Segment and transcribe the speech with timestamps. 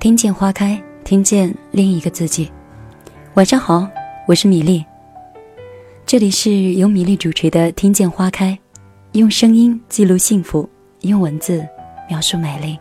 [0.00, 2.48] 听见花开，听见另一个自己。
[3.34, 3.84] 晚上好，
[4.28, 4.84] 我是米粒。
[6.06, 8.52] 这里是由米粒主持的《听见花开》，
[9.18, 10.68] 用声音记录幸福，
[11.00, 11.66] 用文字
[12.08, 12.78] 描述美丽。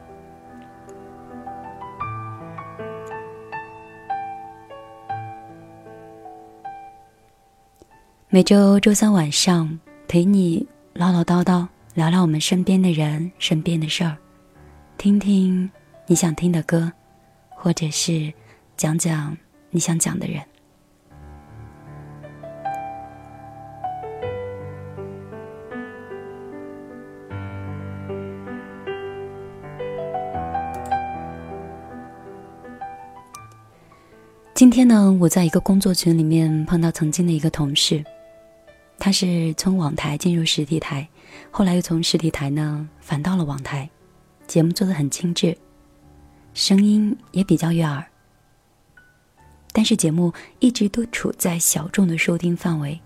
[8.29, 10.63] 每周周三晚上，陪你
[10.93, 14.15] 唠唠叨叨，聊聊我们身边的人、身边的事儿，
[14.99, 15.67] 听听
[16.05, 16.91] 你想听的歌。
[17.57, 18.31] 或者是
[18.77, 19.35] 讲讲
[19.71, 20.41] 你想讲的人。
[34.53, 38.03] 今天呢，我在一个工作群里面碰到曾经的一个同事，
[38.97, 41.07] 他是从网台进入实体台，
[41.51, 43.87] 后来又从实体台呢返到了网台，
[44.47, 45.55] 节目做的很精致。
[46.57, 48.03] 声音也比较悦耳，
[49.71, 52.99] 但是节目一直都处在小众的收听范围，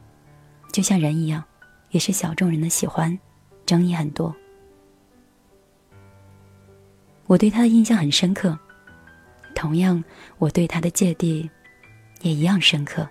[0.72, 1.44] 就像人一样，
[1.90, 3.20] 也是小众人的喜欢，
[3.66, 4.34] 争议很多。
[7.26, 8.58] 我对他的印象很深刻，
[9.54, 10.02] 同样，
[10.38, 11.50] 我对他的芥蒂
[12.22, 13.06] 也一样深刻。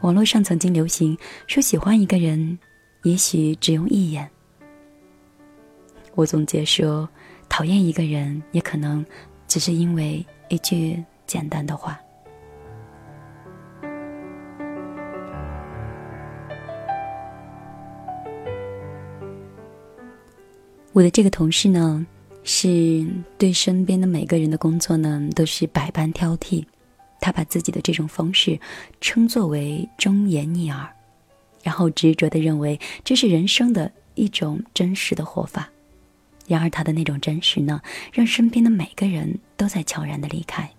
[0.00, 1.14] 网络上曾经流行
[1.46, 2.58] 说，喜欢一个人，
[3.02, 4.26] 也许只用一眼。
[6.14, 7.06] 我总结说。
[7.48, 9.04] 讨厌一个人，也可能
[9.48, 11.98] 只是因为一句简单的话。
[20.92, 22.06] 我的这个同事呢，
[22.42, 26.64] 是对身边的每个人的工作呢，都是百般挑剔。
[27.20, 28.58] 他把自己的这种方式
[29.00, 30.88] 称作为忠言逆耳，
[31.62, 35.68] 然后执着的认为这是人生的一种真实的活法。
[36.46, 37.80] 然而，他的那种真实呢，
[38.12, 40.70] 让身边的每个人都在悄然的离开。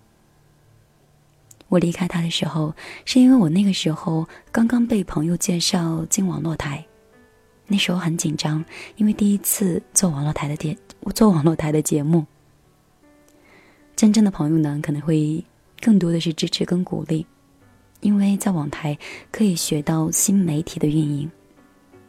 [1.68, 6.82] 我离开他的时候，是因为我那个时候刚刚被朋友介绍进网络台，
[7.66, 8.64] 那时候很紧张，
[8.96, 10.74] 因为第一次做网络台的电，
[11.14, 12.24] 做网络台的节目。
[13.94, 15.44] 真正的朋友呢，可能会
[15.80, 17.26] 更多的是支持跟鼓励，
[18.00, 18.96] 因为在网台
[19.30, 21.30] 可以学到新媒体的运营，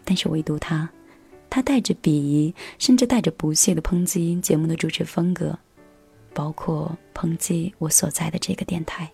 [0.06, 0.90] 但是唯独他。
[1.50, 5.58] 他带着鄙夷，甚至带着不屑的抨击节目的主持风格，
[6.34, 9.10] 包括抨击我所在的这个电台。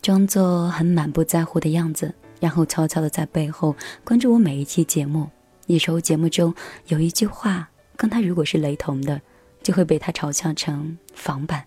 [0.00, 5.28] 装作很满不在乎的样子，然后悄悄的在背后关注我每一期节目。
[5.66, 6.52] 有时候节目中
[6.88, 9.20] 有一句话跟他如果是雷同的。
[9.62, 11.66] 就会被他嘲笑成仿版。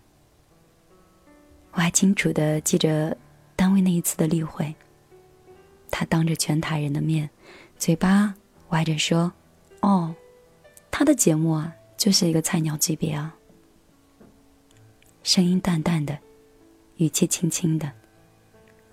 [1.72, 3.18] 我还清楚的记着
[3.56, 4.74] 单位那一次的例会，
[5.90, 7.30] 他当着全台人的面，
[7.78, 8.36] 嘴巴
[8.70, 9.32] 歪着说
[9.82, 10.14] ：“哦，
[10.92, 13.36] 他的节目啊，就是一个菜鸟级别啊。”
[15.24, 16.18] 声音淡淡的，
[16.98, 17.92] 语气轻轻的，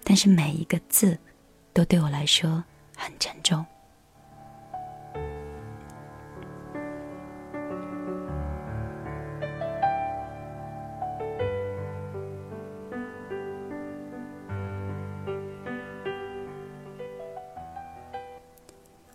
[0.05, 1.19] 但是每一个字，
[1.73, 2.63] 都对我来说
[2.97, 3.65] 很沉重。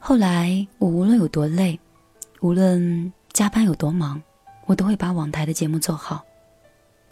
[0.07, 1.79] 后来，我无论有多累，
[2.39, 4.21] 无论加班有多忙，
[4.67, 6.23] 我都会把网台的节目做好。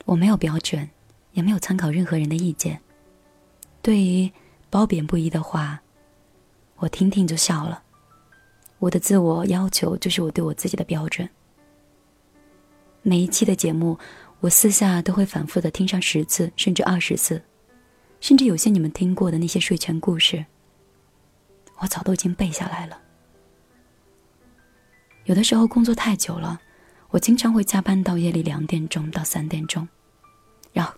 [0.05, 0.87] 我没有标准，
[1.31, 2.79] 也没有参考任何人的意见。
[3.81, 4.31] 对于
[4.69, 5.81] 褒贬不一的话，
[6.75, 7.81] 我听听就笑了。
[8.77, 11.27] 我的自我要求就是我对我自己的标准。
[13.01, 13.97] 每一期的节目，
[14.39, 17.41] 我私下都会反复的听上十次，甚至二十次，
[18.19, 20.45] 甚至有些你们听过的那些睡前故事。
[21.83, 22.97] 我早都已经背下来了。
[25.25, 26.59] 有的时候工作太久了，
[27.09, 29.87] 我经常会加班到夜里两点钟到三点钟，
[30.71, 30.93] 然后，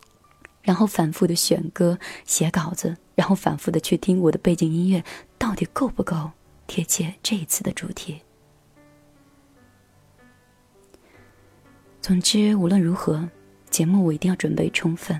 [0.62, 5.03] 然后反复的选歌、写稿子，然后反复的去听我的背景音乐
[5.40, 6.32] 到底够不够
[6.67, 8.22] 贴切这一次的主题。
[11.99, 13.28] 总之，无论如何，
[13.72, 15.20] 节目我一定要准备充分。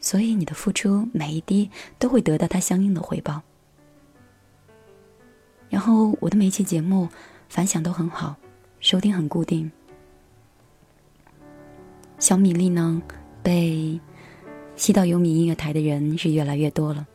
[0.00, 3.42] 所以你的付出每一滴都会得到它相应的回报。
[5.68, 7.08] 然后我的每一期节目
[7.48, 8.36] 反响都很好，
[8.78, 9.70] 收听很固定。
[12.20, 13.02] 小米粒呢，
[13.42, 14.00] 被
[14.76, 17.06] 吸到有米音乐台的人是越来越多了，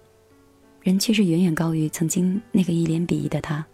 [0.81, 3.65] 人气是远远高于曾经那个一脸鄙夷的他。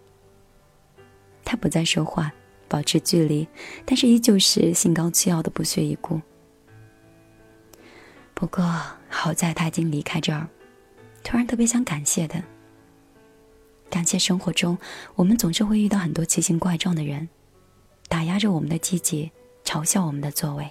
[1.44, 2.32] 他不再说话，
[2.68, 3.48] 保持距离，
[3.84, 6.20] 但是依旧是心高气傲的不屑一顾。
[8.32, 8.64] 不过。
[9.08, 10.48] 好在他已经离开这儿，
[11.24, 12.42] 突然特别想感谢他。
[13.90, 14.76] 感谢生活中，
[15.14, 17.28] 我们总是会遇到很多奇形怪状的人，
[18.08, 19.30] 打压着我们的积极，
[19.64, 20.70] 嘲笑我们的作为。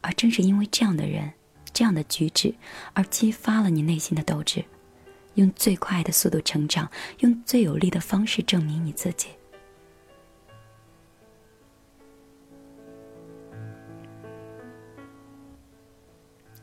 [0.00, 1.30] 而正是因为这样的人，
[1.72, 2.54] 这样的举止，
[2.94, 4.64] 而激发了你内心的斗志，
[5.34, 9.28] 用最快的速度成长，用最有力的方式证明你自己。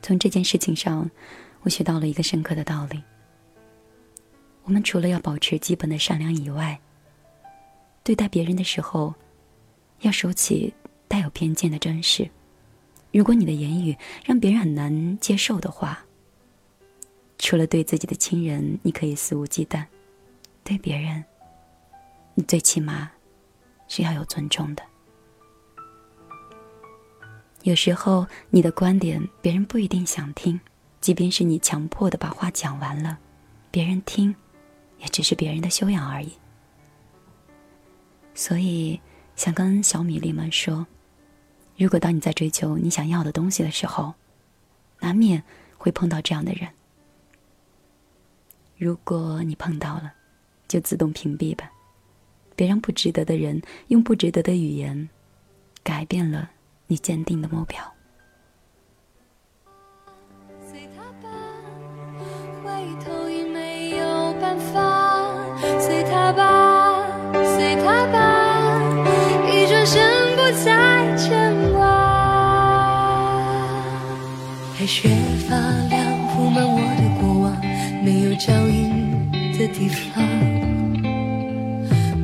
[0.06, 1.10] 从这件事情上，
[1.62, 3.02] 我学到了一个深刻的道理。
[4.62, 6.80] 我们除了要保持基本的善良以外，
[8.04, 9.12] 对待别人的时候，
[10.02, 10.72] 要收起
[11.08, 12.30] 带有偏见的真实。
[13.10, 15.98] 如果你的言语让别人很难接受的话，
[17.36, 19.84] 除了对自己的亲人，你可以肆无忌惮；
[20.62, 21.24] 对别人，
[22.36, 23.10] 你最起码
[23.88, 24.84] 是要有尊重的。
[27.66, 30.60] 有时候，你的观点别人不一定想听，
[31.00, 33.18] 即便是你强迫的把话讲完了，
[33.72, 34.32] 别人听，
[35.00, 36.30] 也只是别人的修养而已。
[38.36, 39.00] 所以，
[39.34, 40.86] 想跟小米粒们说，
[41.76, 44.14] 如果当你在追求你想要的东西的时候，
[45.00, 45.42] 难免
[45.76, 46.68] 会碰到这样的人。
[48.78, 50.12] 如果你碰到了，
[50.68, 51.68] 就自动屏蔽吧，
[52.54, 55.08] 别让不值得的人用不值得的语言
[55.82, 56.52] 改变了。
[56.88, 57.80] 你坚定的目标。
[60.70, 61.28] 随他吧，
[62.62, 62.70] 回
[63.04, 65.34] 头已没有办法。
[65.80, 68.80] 随他吧，随他吧，
[69.50, 72.06] 一转身不再牵挂。
[74.78, 75.08] 白雪
[75.48, 75.56] 发
[75.88, 77.56] 亮，铺满我的过往，
[78.04, 80.22] 没有脚印的地方。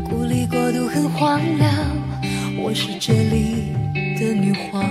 [0.09, 1.69] 孤立过度很荒凉，
[2.63, 3.82] 我是这里。
[4.23, 4.85] 的女皇，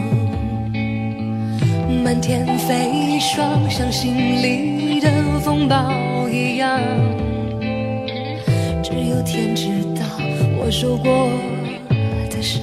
[2.03, 6.77] 满天飞霜，像心里的风暴一样。
[8.83, 10.05] 只有天知道
[10.59, 11.29] 我受过
[12.29, 12.61] 的伤。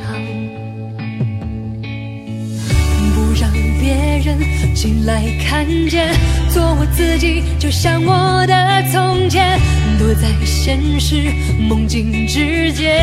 [3.15, 3.51] 不让
[3.81, 4.39] 别人
[4.75, 6.13] 进来看见，
[6.51, 9.59] 做我自己，就像我的从前，
[9.99, 11.33] 躲在现实
[11.67, 12.95] 梦境之间。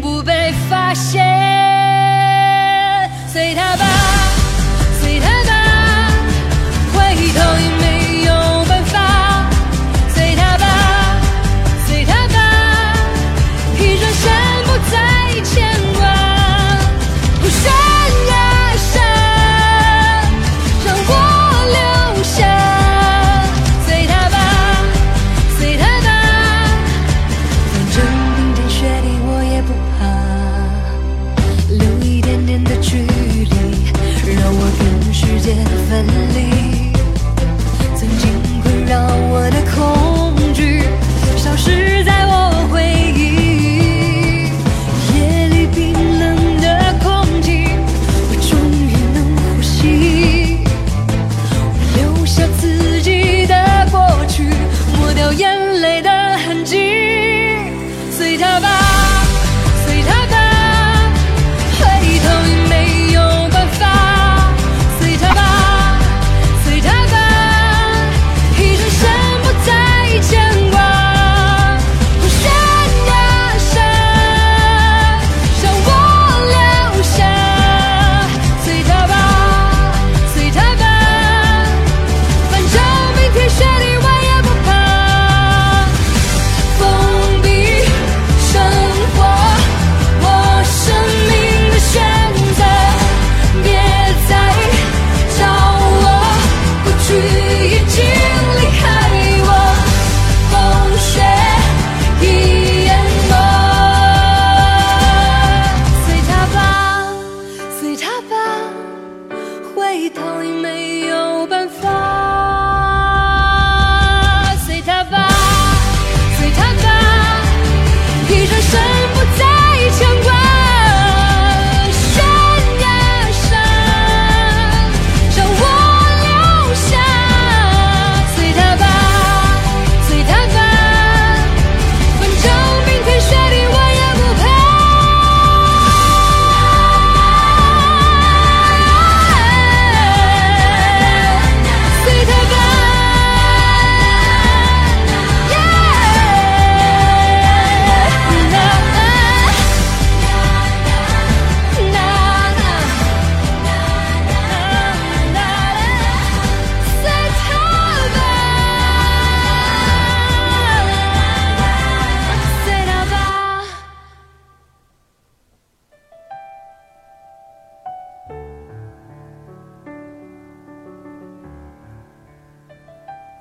[0.00, 0.32] 不被
[0.68, 1.24] 发现，
[3.26, 3.84] 随他吧，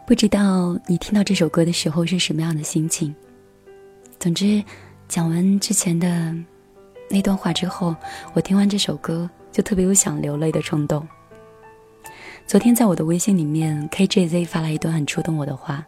[0.07, 3.13] 不知道你听到这首歌的时候是什么样的心情。
[4.17, 4.63] 总之，
[5.09, 6.33] 讲完之前的
[7.09, 7.93] 那段话之后，
[8.31, 11.05] 我听完这首歌就特别有想流泪的冲动。
[12.45, 15.85] 昨天在我的微信里面，KJZ 发了一段很触动我的话。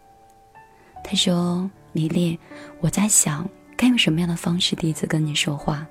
[1.01, 2.37] 他说：“米粒，
[2.81, 5.87] 我在想该用什么样的方式第一次跟你说话。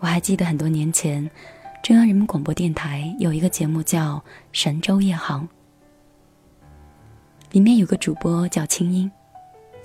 [0.00, 1.30] 我还记得很多年前，
[1.84, 4.16] 中央人民广播电台有一个节目叫
[4.50, 5.44] 《神州夜航》，
[7.56, 9.10] 里面有个主播叫青音，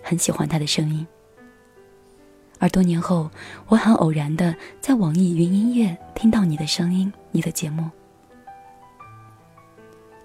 [0.03, 1.07] 很喜欢他的声音。
[2.59, 3.31] 而多年后，
[3.67, 7.89] 我很偶然的在网易云音乐听到你的声音，你的节目。”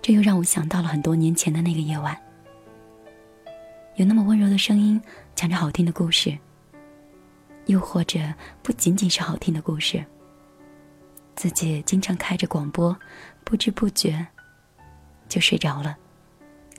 [0.02, 2.18] 这又让我想到了很多年前的那个夜晚，
[3.94, 5.00] 有那么温柔的声音
[5.36, 6.36] 讲着好听的故事，
[7.66, 8.18] 又或者
[8.60, 10.04] 不仅仅是好听的故事。
[11.36, 12.98] 自己经常开着广播，
[13.44, 14.26] 不知不觉
[15.28, 15.96] 就睡着了。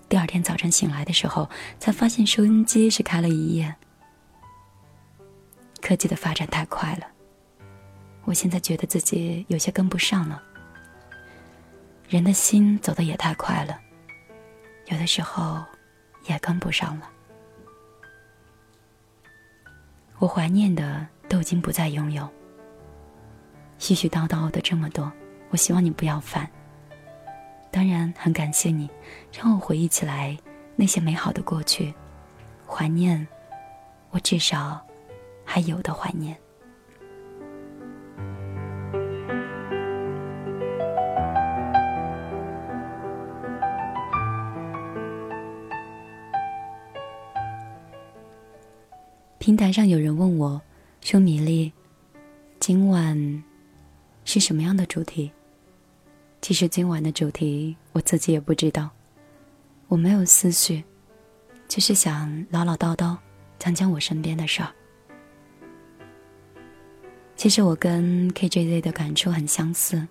[0.10, 1.50] 第二天早晨醒来的时候，
[1.80, 3.76] 才发现收音机是开了一夜。
[5.82, 7.06] 科技的发展太快了，
[8.24, 10.42] 我现在觉得自己有些跟不上了。
[12.08, 13.78] 人的心走得也太快了，
[14.86, 15.62] 有的时候
[16.26, 17.10] 也跟不上了。
[20.20, 22.24] 我怀念的都已经不再拥有，
[23.78, 25.12] 絮絮叨叨的这么多，
[25.50, 26.50] 我希望你不要烦。
[27.70, 28.90] 当然，很感谢你，
[29.32, 30.36] 让我回忆起来
[30.76, 31.94] 那些美好的过去，
[32.68, 33.28] 怀念
[34.10, 34.82] 我至少
[35.46, 36.36] 还有的怀念。
[49.38, 50.62] 平台上有人问我，
[51.00, 51.72] 说：“米粒，
[52.60, 53.44] 今晚
[54.26, 55.32] 是什么样的主题？”
[56.42, 58.90] 其实今晚的主题我自己也不知道，
[59.88, 60.84] 我没有思绪，
[61.68, 63.18] 就是想唠唠叨叨，
[63.60, 64.70] 讲讲我身边的事儿。
[67.36, 70.08] 其实我跟 KJZ 的感触很相似，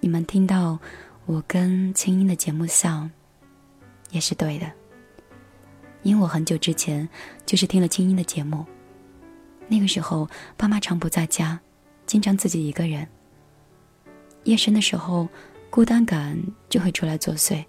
[0.00, 0.78] 你们听到
[1.24, 3.08] 我跟青音的节目笑，
[4.10, 4.70] 也是对的。
[6.02, 7.08] 因为我很久之前
[7.44, 8.64] 就是听了青音的节目，
[9.66, 11.58] 那个时候爸妈常不在家，
[12.06, 13.06] 经常自己一个人。
[14.46, 15.28] 夜深的时候，
[15.70, 17.64] 孤单感就会出来作祟。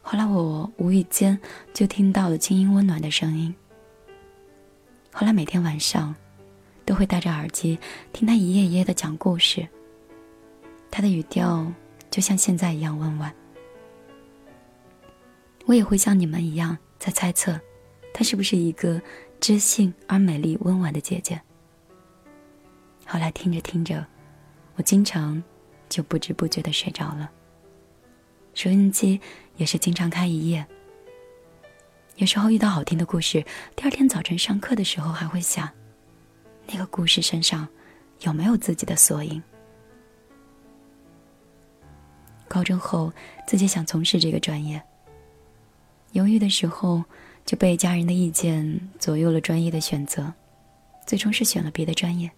[0.00, 1.38] 后来我无意间
[1.74, 3.54] 就听到了轻音温暖的声音。
[5.12, 6.14] 后来每天晚上，
[6.86, 7.78] 都会戴着耳机
[8.12, 9.68] 听他一页一页的讲故事。
[10.90, 11.70] 他的语调
[12.10, 13.32] 就像现在一样温婉。
[15.66, 16.76] 我也会像你们一样。
[16.98, 17.58] 在猜测，
[18.12, 19.00] 她是不是一个
[19.40, 21.40] 知性而美丽、温婉的姐姐。
[23.06, 24.06] 后来听着听着，
[24.76, 25.42] 我经常
[25.90, 27.30] 就不知不觉的睡着了。
[28.54, 29.20] 收音机
[29.56, 30.66] 也是经常开一夜。
[32.16, 33.44] 有时候遇到好听的故事，
[33.76, 35.68] 第二天早晨上课的时候还会想，
[36.66, 37.68] 那个故事身上
[38.20, 39.42] 有没有自己的缩影。
[42.48, 43.12] 高中后，
[43.46, 44.82] 自己想从事这个专业。
[46.12, 47.04] 犹豫的时候，
[47.46, 50.32] 就被家人的意见左右了专业的选择，
[51.06, 52.30] 最终是选了别的专业。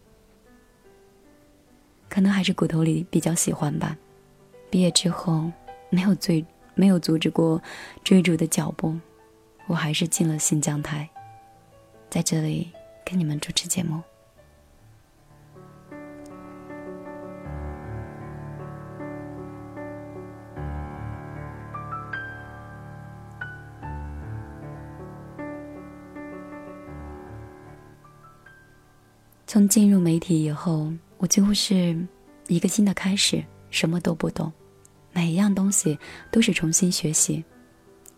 [2.13, 3.97] 可能还是骨头里比较喜欢吧。
[4.69, 5.51] 毕业之后，
[5.89, 7.59] 没有追，没有阻止过
[8.05, 8.95] 追逐的脚步，
[9.67, 11.09] 我还是进了新疆台，
[12.11, 12.71] 在这里
[13.03, 14.03] 跟你们主持节目。
[29.47, 30.93] 从进入媒体以后，
[31.23, 31.97] 我几乎是
[32.49, 34.53] 一个新的开始，什么都不懂，
[35.13, 35.97] 每一样东西
[36.33, 37.45] 都是重新学习。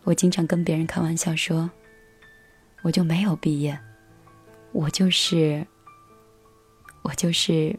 [0.05, 1.71] 我经常跟别人开玩笑说，
[2.81, 3.79] 我就没有毕业，
[4.73, 5.67] 我就是，
[7.03, 7.79] 我就是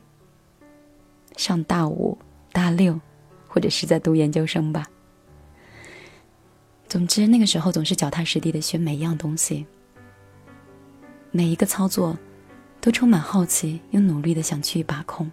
[1.37, 2.15] 上大五、
[2.51, 3.01] 大六，
[3.47, 4.87] 或者是在读研究生吧。
[6.87, 9.65] 总之，那个时候总是脚踏实地的学每一样东西，
[11.31, 12.15] 每一个操作。
[12.85, 15.31] 都充满好奇，又努力的想去把控。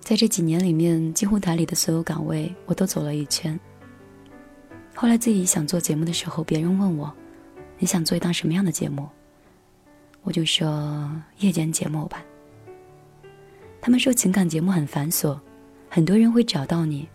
[0.00, 3.60] 在这几年里面，几乎台里的所有岗位我都走了一圈。
[4.94, 7.12] 后来自己想做节目的时候，别人问我
[7.76, 9.06] ：“你想做一档什么样的节目？”
[10.24, 12.24] 我就说：“夜间节目吧。”
[13.82, 15.38] 他们说情感节目很繁琐，
[15.90, 17.06] 很多人会找到你，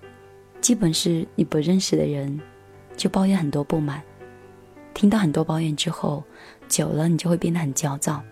[0.61, 2.39] 基本是你不认识的人，
[2.95, 4.03] 就抱怨很多不满。
[4.93, 6.23] 听到很多抱怨之后。
[6.67, 8.23] 久了，你就会变得很焦躁。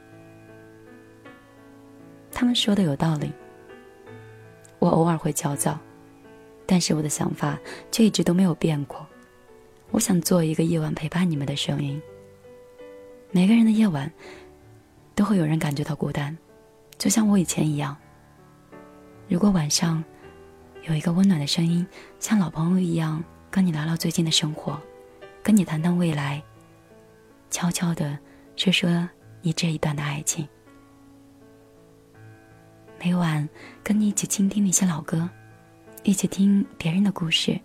[2.32, 3.32] 他们说的有道理，
[4.80, 5.80] 我偶尔会焦躁，
[6.65, 7.58] 但是我的想法
[7.92, 9.06] 却一直都没有变过。
[9.92, 12.01] 我想做一个夜晚陪伴你们的声音。
[13.32, 14.12] 每个人的夜晚，
[15.13, 16.38] 都会有人感觉到孤单，
[16.98, 17.96] 就像我以前一样。
[19.27, 20.04] 如果晚上
[20.84, 21.86] 有一个温暖的声音，
[22.20, 24.80] 像老朋友一样跟你聊聊最近的生活，
[25.42, 26.44] 跟你谈谈未来，
[27.50, 28.18] 悄悄的
[28.55, 29.07] 说说
[29.41, 30.47] 你这一段的爱情。
[33.00, 33.47] 每晚
[33.83, 35.29] 跟你一起倾听那些老歌，
[36.03, 37.59] 一起听别人的故事，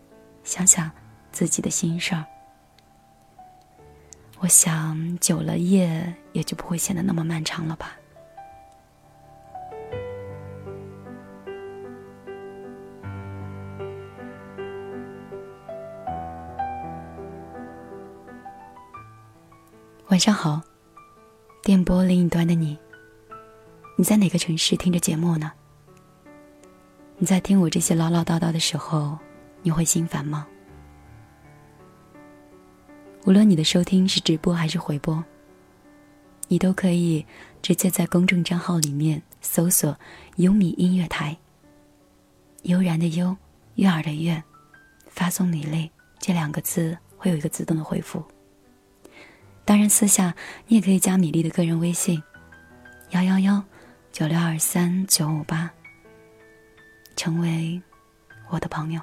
[0.45, 0.91] 想想
[1.33, 2.25] 自己的心事儿。
[4.41, 7.97] 我想久了，夜也就不会显得那么漫长了吧。
[20.09, 20.61] 晚上好，
[21.63, 22.77] 电波另一端的你。
[23.97, 25.53] 你在哪个城市听着节目呢？
[27.19, 29.19] 你在听我这些唠唠叨叨的时候，
[29.63, 30.47] 你会心烦吗？
[33.27, 35.23] 无论你的收听是直播还是回播，
[36.49, 37.25] 你都可以
[37.61, 39.95] 直接在公众账号里面搜索
[40.37, 41.37] “优米音乐台”，
[42.65, 43.37] 悠然的悠，
[43.75, 44.43] 悦耳的悦，
[45.09, 48.25] 发送“米粒”这两个字，会有一个自动的回复。
[49.65, 50.35] 当然，私下
[50.67, 52.23] 你也可以加米粒的个人微信：
[53.11, 53.65] 幺幺幺。
[54.13, 55.71] 九六二三九五八，
[57.15, 57.81] 成为
[58.49, 59.01] 我的朋友。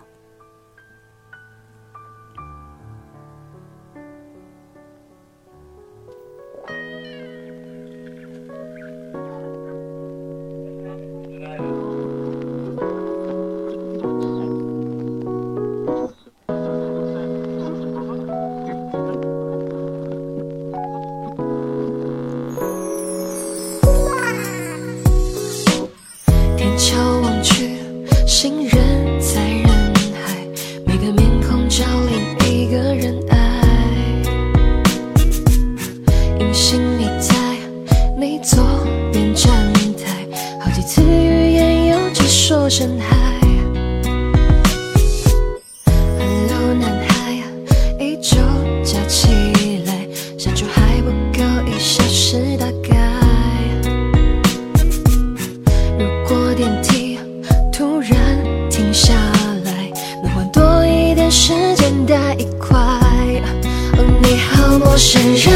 [65.33, 65.51] 人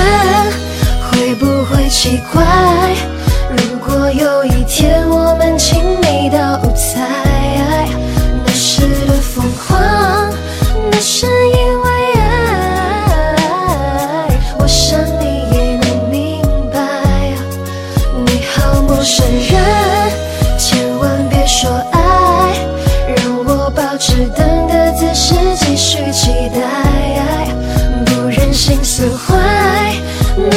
[1.12, 2.96] 会不会奇怪？
[3.50, 5.91] 如果有一天我们亲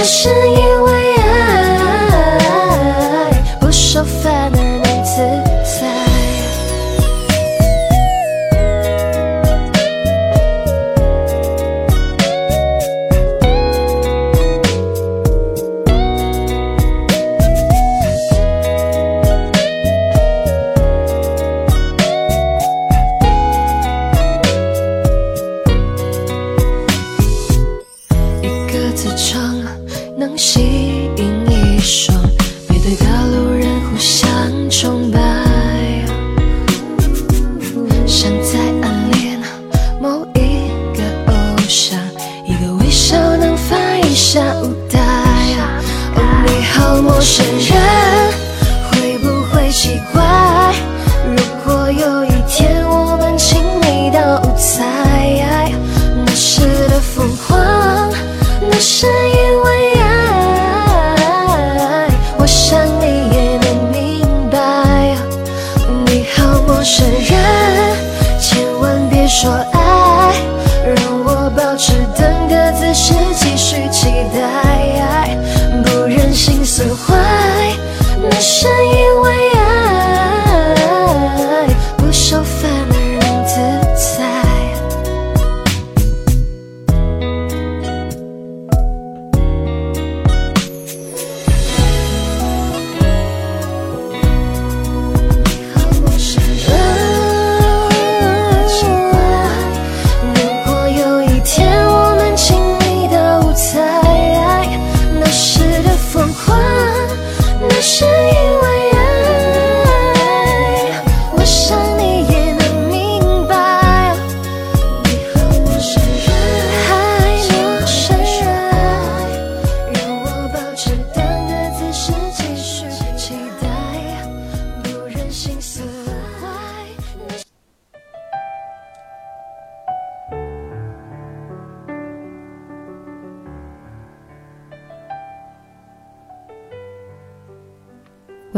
[0.05, 0.74] 是因。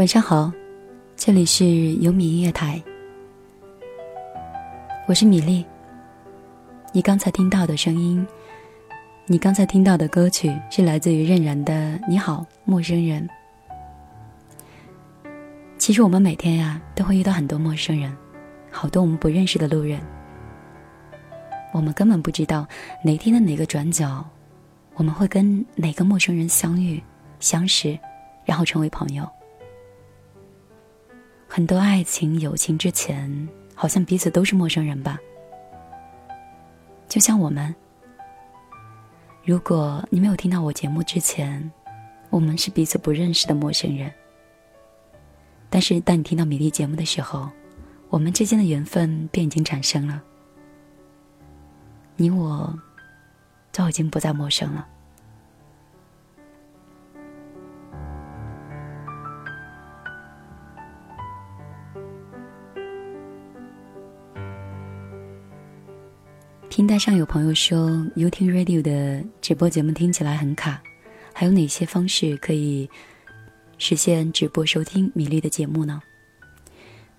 [0.07, 0.49] 晚上好，
[1.17, 1.65] 这里是
[1.95, 2.81] 有米音乐台，
[5.05, 5.65] 我是米粒。
[6.93, 8.25] 你刚才听到的声音，
[9.25, 11.73] 你刚才听到的歌曲是来自于任然的
[12.07, 13.27] 《你好，陌生人》。
[15.77, 18.15] 其实我们每天呀都会遇到很多陌生人，
[18.71, 19.99] 好多我们不认识的路人，
[21.73, 22.65] 我们根本不知道
[23.03, 24.25] 哪天的哪个转角，
[24.93, 27.03] 我们会跟哪个陌生人相遇、
[27.41, 27.99] 相识，
[28.45, 29.29] 然后成为朋友。
[31.47, 35.17] 很多爱情、友情之前，好像彼此都是陌生人吧。
[37.07, 37.73] 就像我们，
[39.43, 41.71] 如果你没有听到我节目之前，
[42.29, 44.11] 我们是彼此不认识的陌生人。
[45.69, 47.49] 但是当你听到米粒节目的时候，
[48.09, 50.21] 我们之间的缘分便已经产生了。
[52.17, 52.77] 你我，
[53.71, 54.87] 都已经不再陌生了。
[66.87, 70.81] 平台上有朋友说，You 听 Radio 的直播节目听起来很卡，
[71.33, 72.89] 还有哪些方式可以
[73.77, 76.01] 实现直播收听米粒的节目呢？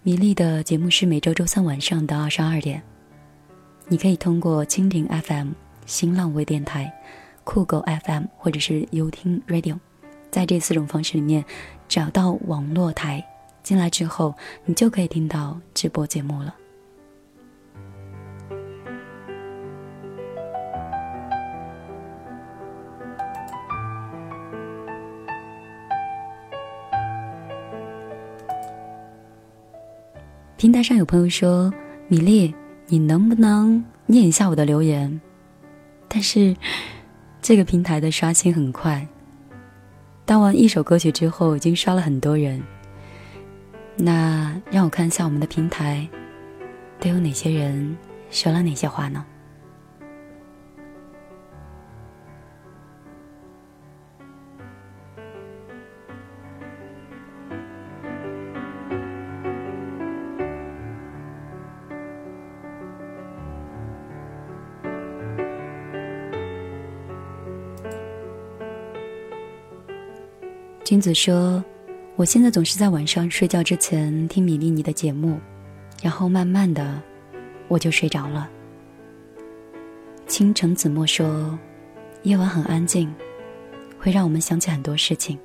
[0.02, 2.83] 米粒的节目是每周周三晚上的二十二点，
[3.88, 5.50] 你可以通过蜻蜓 FM、
[5.85, 6.90] 新浪微电台、
[7.44, 9.76] 酷狗 FM 或者是 You 听 Radio，
[10.31, 11.44] 在这四种方式里面
[11.87, 13.22] 找到网络台，
[13.62, 16.54] 进来之后你就可以听到直播节目了。
[30.59, 31.73] 平台上有朋友说
[32.11, 32.53] ：“米粒，
[32.88, 35.21] 你能不能念一下我的留言？”
[36.09, 36.53] 但是，
[37.40, 39.07] 这个平台的刷新很快。
[40.25, 42.61] 当完一首歌曲之后，已经刷了很多人。
[43.94, 46.09] 那让我看一下我们的平台，
[46.99, 47.97] 都有哪些人
[48.29, 49.25] 说了哪些话呢？
[70.88, 71.62] 君子说
[72.16, 75.38] ：“我现在总是在晚上睡觉之前听米粒你的节目，
[76.01, 76.98] 然后慢慢的
[77.68, 78.48] 我就睡着了。”
[80.27, 81.59] 倾城子墨说
[82.24, 83.14] ：“夜晚很安静，
[83.98, 85.38] 会让我们想起很多事情。”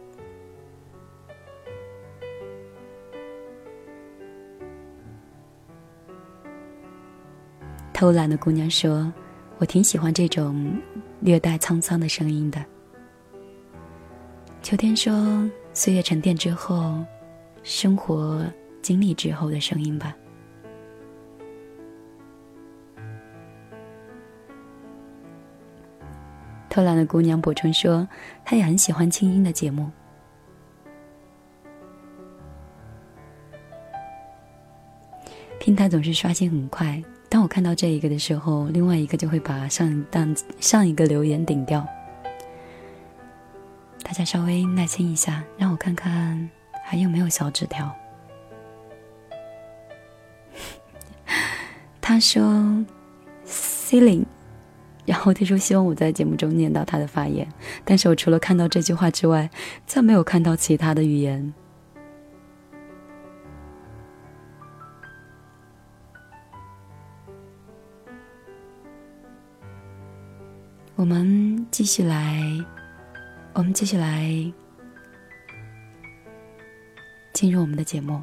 [7.94, 9.12] 偷懒的姑娘说
[9.60, 10.74] ：“我挺喜欢这种
[11.20, 12.64] 略带沧桑的声音的。”
[14.64, 15.14] 秋天说
[15.76, 17.04] ：“岁月沉淀之后，
[17.64, 18.46] 生活
[18.82, 20.16] 经历之后的声音吧。”
[26.70, 28.08] 偷懒的姑娘补充说
[28.46, 29.92] ：“她也很喜欢清音的节目。”
[35.60, 41.86] 平台总是刷新很快，当我看到这一个的时候，另外一个就会把上一档上一个留言顶掉。
[44.04, 46.50] 大家稍微耐心一下，让我看看
[46.86, 47.92] 还有没有小纸条。
[52.00, 52.44] 他说
[53.46, 54.26] ：“ceiling。”
[55.06, 57.48] 然后他说：“希望我在节目中念到他的发言。”
[57.84, 59.50] 但是我除了看到这句话之外，
[59.88, 61.54] 再没有看到其他的语言。
[70.96, 72.64] 我们继续来。
[73.56, 74.52] 我们继续来
[77.34, 78.22] 进入我们的节目。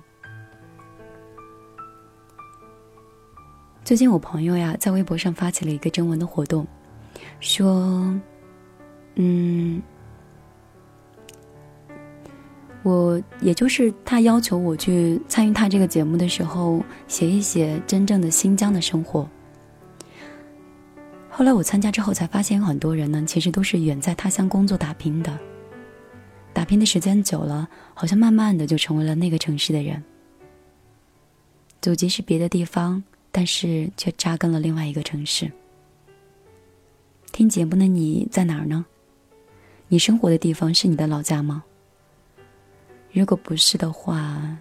[3.84, 6.66] 最近我朋友呀在微博上发起了一个征文的活动，
[7.38, 8.12] 说
[9.14, 9.80] ：“嗯，
[12.82, 19.28] 我也就是他要求我去参与他这个节目的时候，写一写真正的新疆的生活。”
[21.30, 25.38] 后来我参加之后才发现，有很多人呢，其实都是远在他乡工作打拼的。
[26.52, 30.02] 打拼的时间久了，好像慢慢的就成为了那个城市的人。
[31.80, 35.50] 祖籍是别的地方，但是却扎根了另外一个城市。
[37.32, 38.84] 听节目的你在哪儿呢？
[39.88, 41.64] 你生活的地方是你的老家吗？
[43.12, 44.58] 如果不是的话，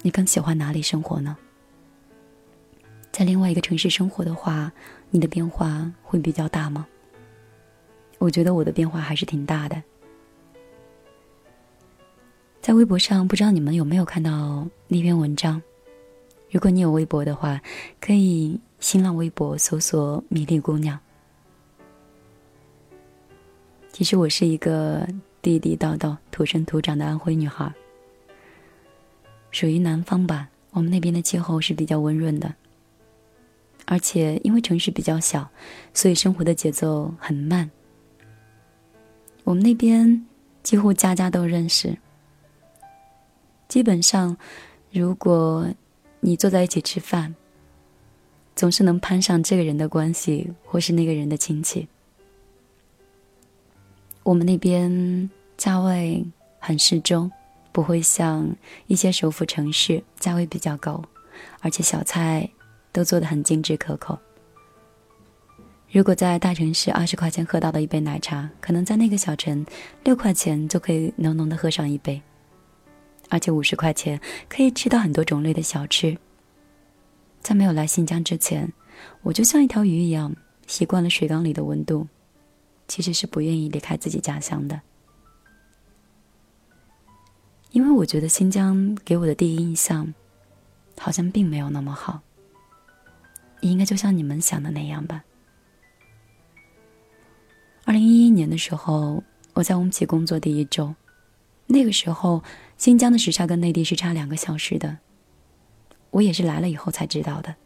[0.00, 1.36] 你更喜欢哪里生活呢？
[3.12, 4.72] 在另外一个城市生活的话，
[5.10, 6.86] 你的变化会比较大吗？
[8.18, 9.82] 我觉得我的变化还是挺大的。
[12.60, 15.62] 在微博上，不知道你们有没有看到那篇文章？
[16.50, 17.60] 如果你有微博的话，
[18.00, 20.98] 可以新浪微博搜索“米粒姑娘”。
[23.92, 25.06] 其实我是一个
[25.40, 27.72] 地地道道、土生土长的安徽女孩，
[29.50, 30.48] 属于南方吧。
[30.70, 32.54] 我们那边的气候是比较温润的，
[33.86, 35.48] 而且因为城市比较小，
[35.94, 37.70] 所以生活的节奏很慢。
[39.44, 40.26] 我们那边
[40.62, 41.96] 几乎家家都认识。
[43.68, 44.36] 基本上，
[44.90, 45.68] 如果
[46.20, 47.34] 你坐在一起吃饭，
[48.54, 51.88] 总是能攀上这个人的关系，或是那个人的亲戚。
[54.22, 56.24] 我们那边价位
[56.58, 57.30] 很适中，
[57.70, 58.48] 不会像
[58.88, 61.00] 一些首府城市价位比较高，
[61.60, 62.48] 而且小菜
[62.96, 64.18] 都做的很精致可口。
[65.92, 69.66] 如果在大城市二十块钱喝到的一杯奶茶，可能在那个小城
[70.02, 72.20] 六块钱就可以浓浓的喝上一杯。
[73.28, 76.16] 而且五十块钱可以吃到很多种类的小吃。
[77.42, 78.72] 在没有来新疆之前，
[79.20, 80.34] 我就像一条鱼一样，
[80.66, 82.08] 习惯了水缸里的温度，
[82.88, 84.80] 其实是不愿意离开自己家乡的。
[87.72, 90.14] 因为我觉得新疆给我的第一印象，
[90.98, 92.22] 好像并没有那么好。
[93.70, 95.24] 应该就像你们想的那样吧。
[97.84, 99.22] 二零一一年的时候，
[99.54, 100.94] 我在乌鲁木齐工作第一周，
[101.66, 102.42] 那个时候。
[102.78, 104.98] 新疆的时差跟内地是差两个小时的，
[106.10, 107.56] 我也是来了以后才知道的。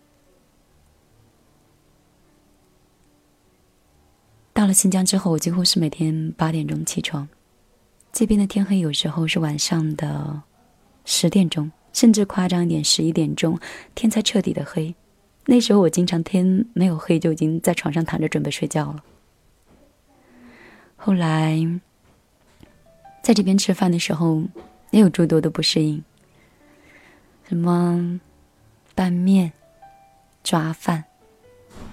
[4.53, 7.29] 到了新疆之后，我几乎是每天八点钟起床，
[8.13, 10.41] 这边的天黑有时候是晚上的
[11.05, 13.59] 十点钟，甚至夸张一点，十一点钟
[13.97, 14.95] 天才彻底的黑。
[15.51, 19.03] 那时候我经常天没有黑就已经在床上躺着准备睡觉了。
[20.95, 21.59] 后来
[23.21, 24.45] 在这边吃饭的时候。
[24.91, 26.03] 也有诸多的不适应，
[27.49, 28.19] 什么
[28.97, 29.53] 拌面、
[30.43, 31.05] 抓饭，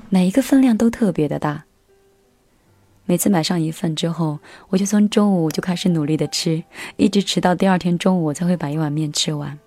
[0.09, 1.65] 每一个分量都特别的大。
[3.05, 4.39] 每次买上一份之后，
[4.69, 6.63] 我就从中午就开始努力的吃，
[6.95, 9.59] 一直吃到第二天中午，我才会把一碗面吃完。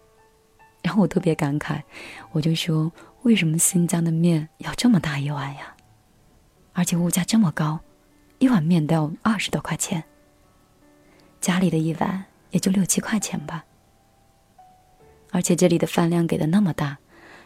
[0.82, 1.80] 然后我特别感慨，
[2.32, 2.90] 我就说：
[3.22, 5.74] 为什么新疆的面要这么大一碗呀？
[6.72, 7.80] 而且物价这么高，
[8.38, 10.02] 一碗面都要二十多块钱。
[11.40, 12.24] 家里的一碗。
[12.50, 13.64] 也就六七块钱吧，
[15.30, 16.98] 而且这里的饭量给的那么大，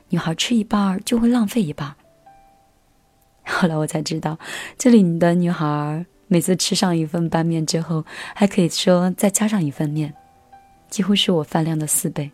[0.08, 1.94] 女孩吃一半就会浪费一半。
[3.44, 4.38] 后来我才知道，
[4.78, 8.02] 这里的女孩每次吃上一份拌面之后，
[8.34, 10.14] 还可以说再加上一份面，
[10.88, 12.30] 几乎是我饭量的四倍。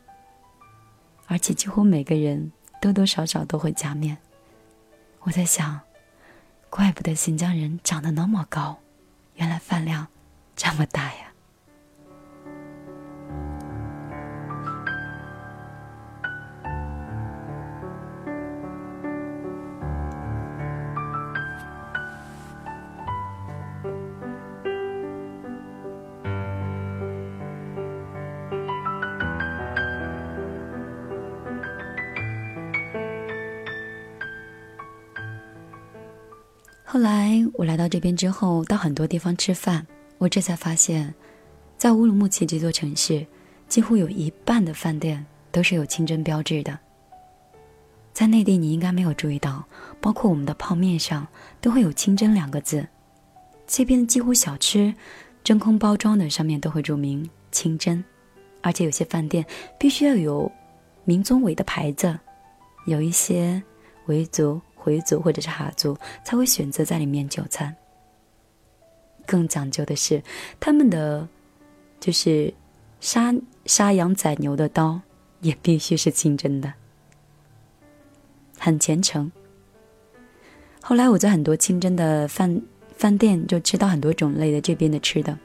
[1.26, 4.16] 而且几乎每个人多多少少都会加面。
[5.20, 5.80] 我在想，
[6.70, 8.78] 怪不得新疆人长得那么高，
[9.34, 10.06] 原来饭量
[10.56, 11.29] 这么大呀。
[37.54, 39.86] 我来到这边之后，到很多地方吃饭，
[40.18, 41.12] 我这才发现，
[41.76, 43.26] 在乌鲁木齐这座城市，
[43.68, 46.78] 几乎有一半的饭店都是有清真标志的。
[48.12, 49.64] 在内地你应该没有注意到，
[50.00, 51.26] 包括我们的泡面上
[51.60, 52.86] 都会有“清真”两个字。
[53.66, 54.92] 这边几乎小吃，
[55.44, 58.02] 真空包装的上面都会注明“清真”，
[58.62, 59.44] 而且有些饭店
[59.78, 60.50] 必须要有
[61.04, 62.18] 民宗委的牌子，
[62.86, 63.62] 有一些
[64.06, 64.60] 维族。
[64.80, 67.76] 回族或者是哈族才会选择在里面就餐。
[69.26, 70.22] 更讲究的是，
[70.58, 71.28] 他们的
[72.00, 72.52] 就是
[73.00, 73.32] 杀
[73.66, 75.00] 杀羊宰牛的刀
[75.40, 76.72] 也必须是清真的，
[78.58, 79.30] 很虔诚。
[80.82, 82.60] 后来我在很多清真的饭
[82.96, 85.38] 饭店就吃到很多种类的这边的吃的。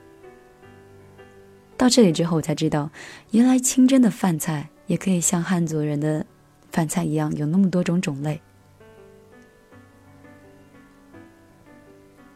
[1.77, 2.89] 到这里之后，我才知道，
[3.31, 6.25] 原来清真的饭菜也可以像汉族人的
[6.71, 8.41] 饭菜一样，有那么多种种类。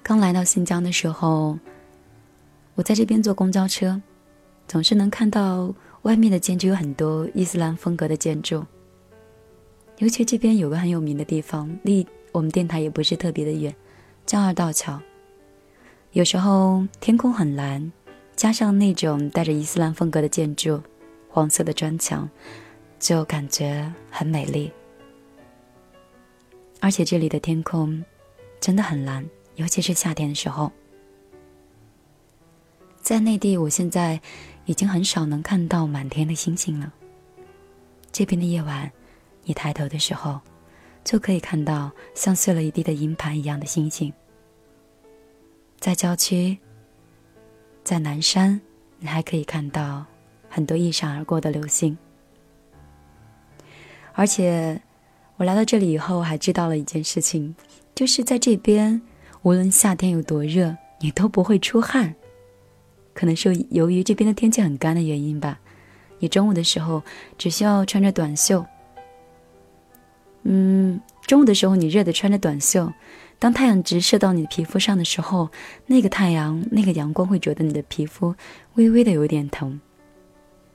[0.10, 1.56] 刚来到新疆的时候，
[2.74, 4.02] 我在这边坐公交车，
[4.68, 8.66] 总是能看到外面的建筑有很多伊斯兰风格的建筑。
[10.00, 13.72] 尤其这边有个很有名的地方，离我们电台也不是特别的远，
[14.26, 15.00] 叫二道桥。
[16.14, 17.92] 有时候天空很蓝，
[18.36, 20.82] 加上那种带着伊斯兰风格的建筑，
[21.30, 22.28] 黄色的砖墙，
[22.98, 24.72] 就感觉很美丽。
[26.80, 28.04] 而且这里的天空
[28.60, 29.24] 真的很蓝。
[29.60, 30.72] 尤其是夏天的时候，
[33.02, 34.22] 在内地，我现在
[34.64, 36.94] 已经很少能看到满天的星星了。
[38.10, 38.90] 这边的夜晚，
[39.44, 40.40] 你抬头的时候，
[41.04, 44.14] 就可以看到像碎了一地的银盘一样的星星。
[45.78, 46.58] 在郊区，
[47.84, 48.62] 在南山，
[48.98, 50.06] 你还可以看到
[50.48, 51.98] 很多一闪而过的流星。
[54.14, 54.82] 而且，
[55.36, 57.54] 我来到这里以后，还知道了一件事情，
[57.94, 59.02] 就是在这边，
[59.42, 62.14] 无论夏天有多热，你都不会出汗。
[63.14, 65.60] 可能是由于这边的天气很干的原因吧。
[66.20, 67.02] 你中午的时候
[67.38, 68.66] 只需要穿着短袖，
[70.44, 72.92] 嗯，中午的时候你热的穿着短袖，
[73.40, 75.50] 当太阳直射到你的皮肤上的时候，
[75.86, 78.36] 那个太阳那个阳光会觉得你的皮肤
[78.74, 79.80] 微微的有点疼。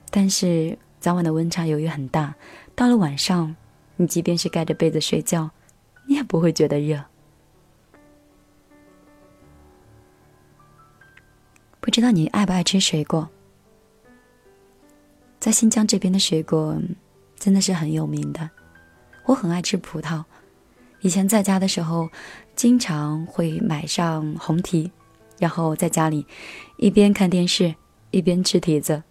[0.09, 2.33] 但是早晚的温差由于很大，
[2.73, 3.55] 到了晚上，
[3.97, 5.51] 你即便是盖着被子睡觉，
[6.07, 7.03] 你也不会觉得热。
[11.85, 13.29] 不知道你爱不爱吃水果？
[15.39, 16.75] 在新疆这边的水果
[17.37, 18.49] 真的是很有名的，
[19.25, 20.23] 我很爱吃葡萄。
[21.01, 22.09] 以前在家的时候，
[22.55, 24.91] 经常会买上红提，
[25.37, 26.25] 然后在家里
[26.77, 27.75] 一边看电视
[28.09, 29.03] 一边吃提子。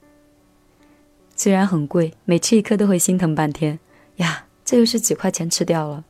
[1.37, 3.79] 虽然很贵，每吃一颗都会心疼半天
[4.17, 6.05] 呀，这又是几块钱吃掉了。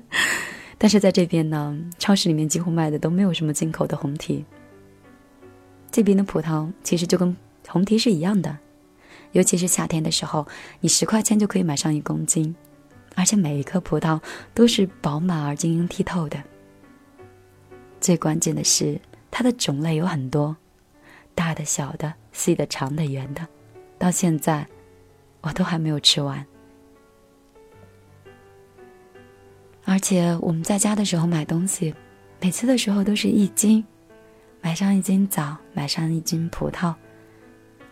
[0.76, 4.44] 但是在这边呢，超市里面几乎卖的都没有什么进口的红提。
[5.90, 8.58] 这边的葡萄其实就跟红提是一样的，
[9.32, 10.46] 尤其是夏天的时候，
[10.80, 12.54] 你十块钱就可以买上一公斤，
[13.14, 14.20] 而且每一颗葡萄
[14.54, 16.42] 都是饱满而晶莹剔透的。
[18.00, 20.56] 最关键的是，它的种类有很多，
[21.34, 23.46] 大的、小的、细的、长的、圆的，
[23.98, 24.66] 到现在
[25.40, 26.46] 我都还没有吃完。
[29.84, 31.94] 而且我们在家的时候买东西，
[32.40, 33.84] 每次的时候都是一斤。
[34.60, 36.94] 买上一斤枣，买上一斤葡萄，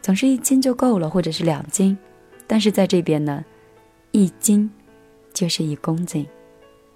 [0.03, 1.97] 总是一斤就够了，或者是两斤。
[2.47, 3.45] 但是在这边呢，
[4.13, 4.71] 一斤
[5.33, 6.27] 就是一公斤，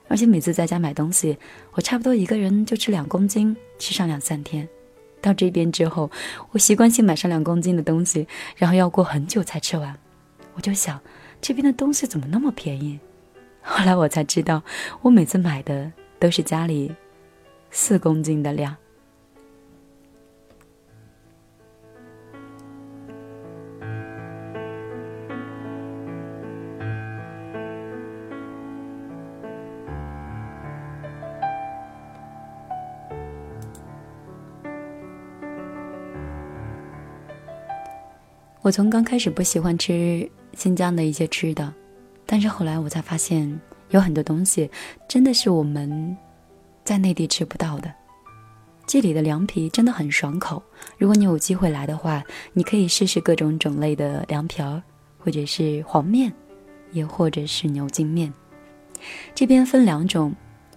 [0.08, 1.36] 而且每次在家买东西，
[1.72, 4.68] 我差不多一个人就吃两公斤，吃上两三天。
[5.20, 6.10] 到这边之后，
[6.50, 9.96] 我习惯性买上两公斤的东西，然后要过很久才吃完。
[10.54, 11.00] 我就想，
[11.40, 12.98] 这边的东西怎么那么便宜？
[13.62, 14.62] 后来我才知道，
[15.02, 16.94] 我每次买的都是家里
[17.70, 18.76] 四公斤的量。
[38.62, 41.72] 我从刚开始不喜欢吃新疆的一些吃的，
[42.26, 44.70] 但是后来我才发现有很多东西
[45.08, 46.14] 真的是我们
[46.84, 47.90] 在内地吃不到的。
[48.86, 50.62] 这里的凉皮真的很爽口，
[50.98, 54.82] 如果你有机会来的话，你可以试试各种种类的凉皮儿，
[55.18, 56.30] 或者是黄面，
[56.92, 58.30] 也或者是牛筋面。
[59.34, 60.34] 这边分两种，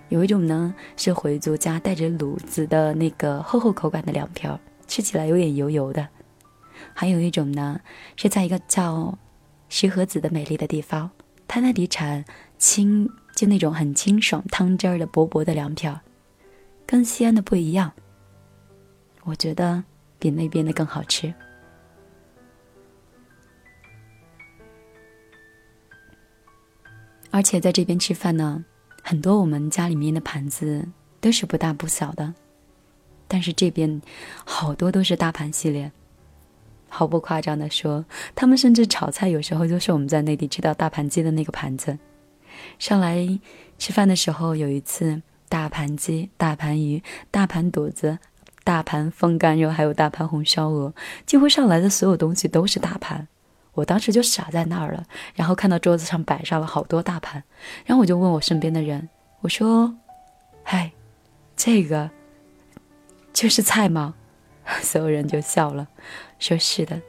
[0.08, 6.08] 有一种呢是回族家带着卤子的那个厚厚口感的凉皮儿，吃起来有点油油的。
[6.94, 7.80] 还有一种呢，
[8.16, 9.18] 是在一个叫
[9.70, 11.10] 石河子的美丽的地方，
[11.48, 12.24] 它那里产
[12.58, 16.00] 清，就那种很清爽汤汁儿的薄薄的凉皮儿，
[16.86, 17.92] 跟西安的不一样。
[19.24, 19.84] 我觉得
[20.20, 21.34] 比那边的更好吃。
[27.32, 28.64] 而且在这边吃饭呢，
[29.02, 30.88] 很多我们家里面的盘子
[31.20, 32.32] 都是不大不小的，
[33.28, 34.00] 但是这边
[34.46, 35.92] 好多都是大盘系列。
[36.96, 41.98] 毫不夸张的说，他们甚至炒菜有时候就是我们在内地吃到大盘鸡的那个盘子。
[42.78, 43.28] 上来
[43.80, 45.20] 吃饭的时候，有一次
[45.50, 48.20] 大盘鸡、大盘鱼、大盘肚子、
[48.64, 50.94] 大盘风干肉，还有大盘红烧鹅，
[51.26, 53.28] 几乎上来的所有东西都是大盘。
[53.74, 57.44] 我当时就傻在那儿了，然后看到桌子上摆上了好多大盘，
[57.86, 59.10] 然后我就问我身边的人，
[59.42, 59.92] 我说
[60.64, 60.92] ：“嗨，
[61.56, 62.08] 这个
[63.34, 64.14] 就是菜吗？”
[64.82, 65.88] 所有人就笑了。
[66.40, 67.02] 说是的，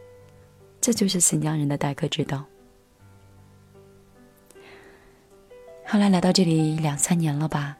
[0.80, 2.44] 这就是新疆人的待客之道。
[5.86, 7.76] 后来来到这里两三年了吧，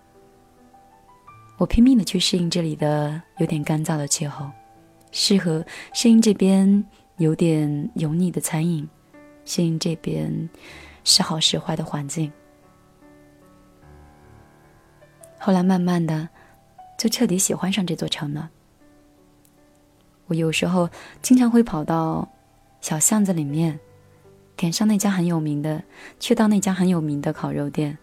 [1.57, 4.51] 我拼命的去适应这里的有点干燥的气候，
[5.11, 6.85] 适合适应这边
[7.16, 8.89] 有点油腻的餐饮，
[9.45, 10.49] 适应这边
[11.03, 12.31] 时好时坏的环境。
[15.39, 16.29] 后来慢慢的，
[16.99, 18.51] 就彻底喜欢上这座城了。
[20.35, 20.89] 有时候
[21.22, 22.28] 经常会跑到
[22.80, 23.78] 小巷子里面，
[24.57, 25.82] 点上那家很有名的，
[26.20, 27.97] 去到那家很有名的烤肉店，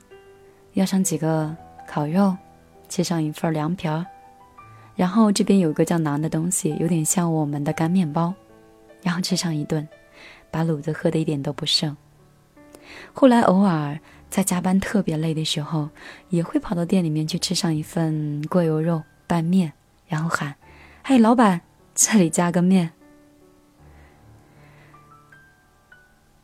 [0.73, 1.55] 要上几个
[1.87, 2.35] 烤肉，
[2.89, 4.05] 切上一份凉皮儿，
[4.95, 8.33] 然后这边有个叫馕的东西，有点像我们的干面包，
[9.01, 9.87] 然后吃上一顿，
[10.49, 11.95] 把卤子喝的一点都不剩。
[13.13, 13.97] 后来偶尔
[14.29, 15.89] 在加班特别累的时候，
[16.29, 19.71] 也会跑到店里面去吃上一份过油肉拌面，
[20.07, 20.55] 然后喊
[21.03, 21.61] ：“嘿，老板，
[21.93, 22.91] 这里加个面。”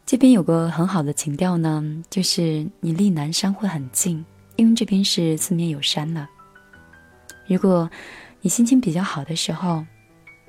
[0.05, 4.25] 这边有个很好的情调呢，就是你离南山会很近，
[4.55, 6.25] 因为这边是四面有山的。
[7.45, 7.89] 如果
[8.39, 9.85] 你心情比较好的时候，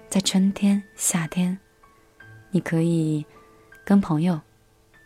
[0.08, 1.58] 在春天、夏天，
[2.52, 3.26] 你可以
[3.84, 4.40] 跟朋友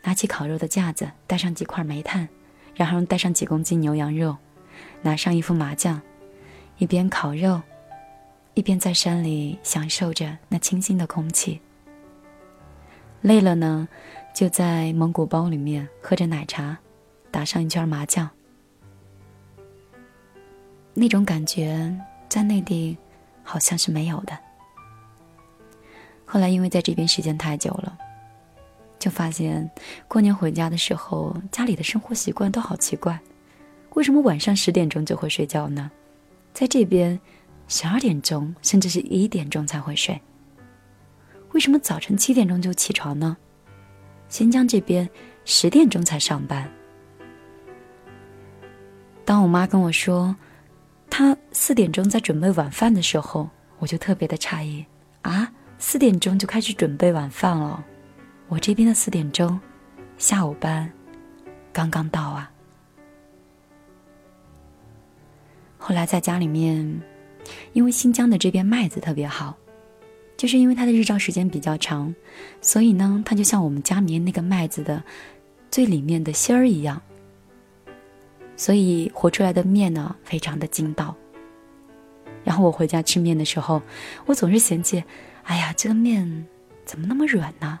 [0.03, 2.29] 拿起烤肉的架子，带上几块煤炭，
[2.75, 4.37] 然后带上几公斤牛羊肉，
[5.01, 5.99] 拿上一副麻将，
[6.77, 7.59] 一边烤肉，
[8.53, 11.59] 一边在山里享受着那清新的空气。
[13.21, 13.87] 累了呢。
[14.33, 16.75] 就在蒙古包里面喝着奶茶，
[17.29, 18.27] 打上一圈麻将，
[20.95, 21.95] 那种感觉
[22.27, 22.97] 在内地
[23.43, 24.35] 好像是没有的。
[26.25, 27.95] 后来因为在这边时间太久了，
[28.97, 29.69] 就发现
[30.07, 33.19] 过年回家的时候，家里的生活习惯都好奇怪。
[33.93, 35.91] 为什么晚上十点钟就会睡觉呢？
[36.55, 37.21] 在这边，
[37.67, 40.19] 十二点钟甚至是一点钟才会睡。
[41.51, 43.37] 为什么早晨七点钟就起床呢？
[44.27, 45.07] 新疆这边
[45.45, 46.69] 十点钟才上班。
[49.25, 50.35] 当我妈跟我说，
[51.09, 53.49] 她四点钟在准备晚饭的时候，
[53.79, 54.85] 我就特别的诧异
[55.21, 55.51] 啊！
[55.77, 57.83] 四点钟就开始准备晚饭了，
[58.47, 59.59] 我这边的四点钟，
[60.17, 60.91] 下午班
[61.71, 62.49] 刚刚到啊。
[65.77, 67.01] 后来在家里面，
[67.73, 69.57] 因为新疆的这边麦子特别好。
[70.35, 72.13] 就是因为它的日照时间比较长，
[72.59, 75.01] 所以呢，它就像我们家里面那个麦子的
[75.71, 77.01] 最里面的芯儿一样，
[78.57, 81.15] 所以和出来的面呢非常的筋道。
[82.43, 83.81] 然后我回家吃面的时候，
[84.25, 85.01] 我总是嫌弃，
[85.43, 86.45] 哎呀，这个面
[86.83, 87.79] 怎么那么软呢？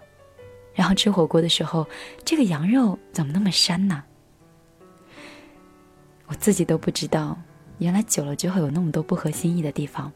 [0.73, 1.85] 然后吃火锅的时候，
[2.23, 4.03] 这个羊肉怎么那么膻呢？
[6.27, 7.37] 我自己都不知道，
[7.83, 10.11] 原来久了就会有那么多不合心意的地方。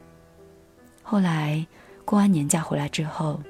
[1.04, 1.68] 后来。
[2.08, 3.42] 过完年假回来之后，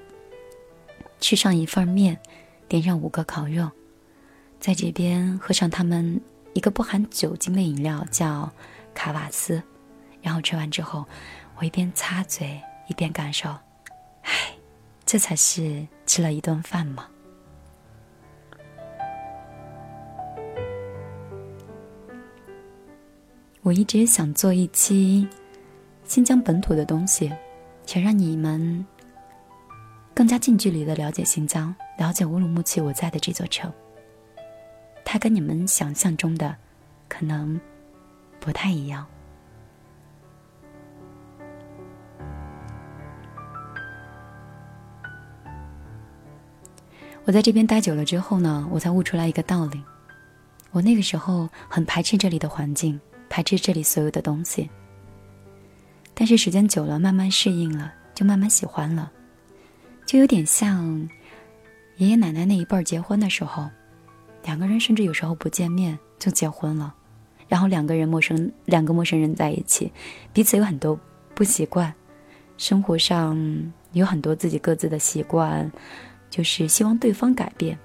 [1.20, 2.20] 吃上一份面，
[2.68, 3.70] 点上五个烤肉，
[4.60, 6.20] 在这边喝上他们
[6.54, 8.52] 一个不含酒精的饮料，叫
[8.96, 9.62] 卡瓦斯。
[10.24, 11.06] 然后吃完之后，
[11.58, 13.48] 我一边擦嘴一边感受，
[14.24, 14.56] 唉，
[15.06, 17.08] 这才是吃了一顿饭嘛。
[23.68, 25.28] 我一直想做一期
[26.06, 27.30] 新疆本土的东西。
[27.86, 28.86] 想让你们
[30.14, 33.70] 更加近距离的了解新疆，了解乌鲁木齐我在的这座城。
[35.04, 36.56] 它跟你们想象中的
[37.10, 37.60] 可能
[38.40, 39.06] 不太一样。
[47.26, 49.84] 我在这边待久了之后呢，我才悟出来一个道理：
[50.72, 52.98] 我那个时候很排斥这里的环境，
[53.30, 54.70] 排斥这里所有的东西。
[56.14, 59.12] 但是时间久了，慢慢适应了，就慢慢喜欢了，
[60.06, 61.08] 就有点像
[61.98, 63.70] 爷爷奶奶那一辈儿结婚的时候，
[64.44, 66.94] 两个人甚至有时候不见面就结婚了，
[67.48, 69.92] 然后两个人陌生，两个陌生人在一起，
[70.34, 71.00] 彼此有很多
[71.36, 71.94] 不习惯，
[72.58, 73.38] 生活上
[73.92, 75.72] 有很多自己各自的习惯，
[76.32, 77.78] 就是希望对方改变，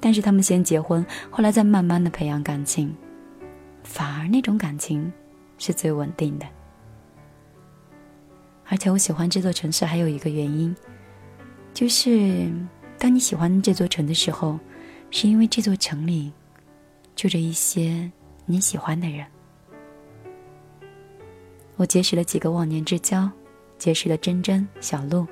[0.00, 2.92] 但是他们先结婚，后来再慢慢的培养感情，
[3.92, 5.12] 反而那种感情
[5.58, 6.46] 是最稳定的。
[8.66, 10.74] 而且我喜欢这座城市还有一个原因，
[11.74, 12.50] 就是
[12.98, 14.58] 当你喜欢这座城的时候，
[15.10, 16.32] 是因为这座城里
[17.14, 18.10] 住着一些
[18.46, 19.26] 你喜欢的人。
[21.76, 23.30] 我结识了几个忘年之交，
[23.76, 25.26] 结识了珍珍、小鹿。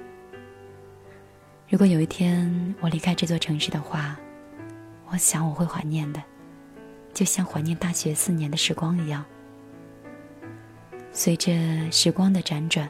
[1.66, 4.18] 如果有一天我离开这座城市的话，
[5.06, 6.22] 我想我会怀念的，
[7.14, 9.24] 就像怀念大学四年的时光一样。
[11.12, 11.52] 随着
[11.90, 12.88] 时光的辗转。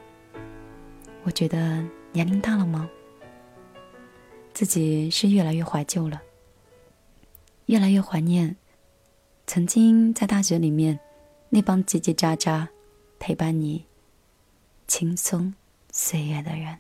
[1.23, 2.89] 我觉得年龄大了吗？
[4.55, 6.21] 自己是越来越怀旧了，
[7.67, 8.57] 越来越怀念
[9.47, 10.99] 曾经在大学里面
[11.51, 12.67] 那帮叽叽喳喳
[13.19, 13.85] 陪伴你
[14.89, 15.55] 轻松
[15.93, 16.80] 岁月的人。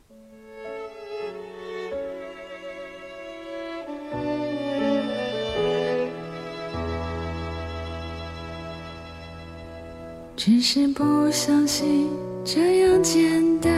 [10.43, 12.09] 只是不相信
[12.43, 13.71] 这样简单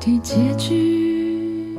[0.00, 1.78] 的结局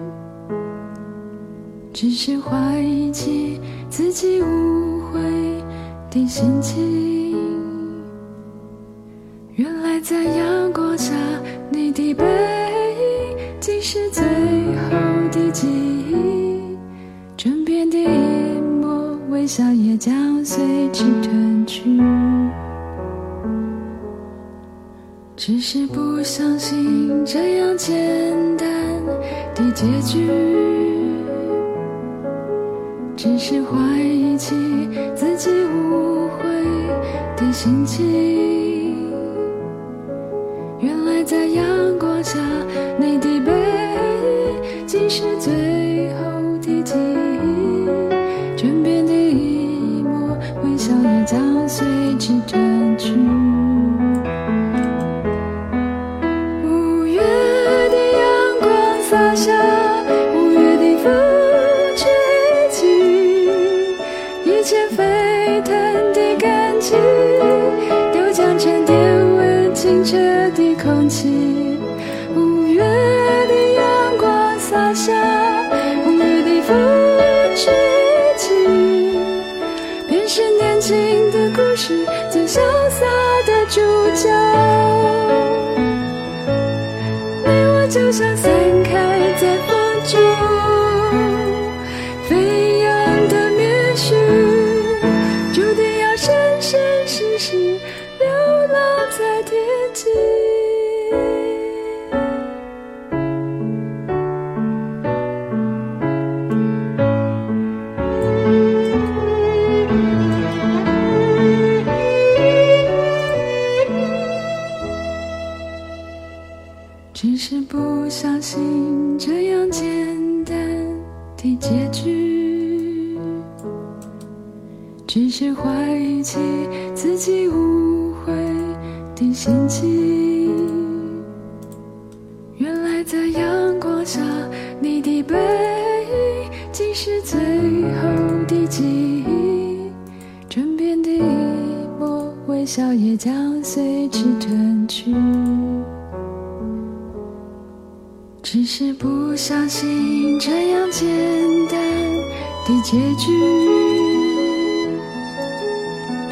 [1.91, 5.19] 只是怀疑起自己误会
[6.09, 7.35] 的心情
[9.55, 11.13] 原来在阳光下
[11.69, 14.89] 你的背影竟是最后
[15.33, 16.77] 的记忆
[17.35, 22.01] 枕边的一抹微笑也将随之褪去
[25.37, 27.95] 只是不相信这样简
[28.57, 28.67] 单
[29.53, 30.27] 的结局，
[33.15, 34.55] 只是怀疑起
[35.15, 36.49] 自己误会
[37.35, 39.13] 的心情。
[40.79, 41.63] 原来在阳
[41.99, 42.39] 光下，
[42.97, 45.53] 你的背影竟是最
[46.15, 46.36] 后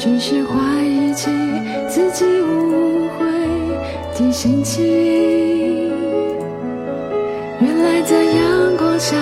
[0.06, 1.32] 只是怀疑起
[1.88, 3.26] 自己误会
[4.14, 4.84] 的心情。
[7.60, 9.16] 原来在阳光下，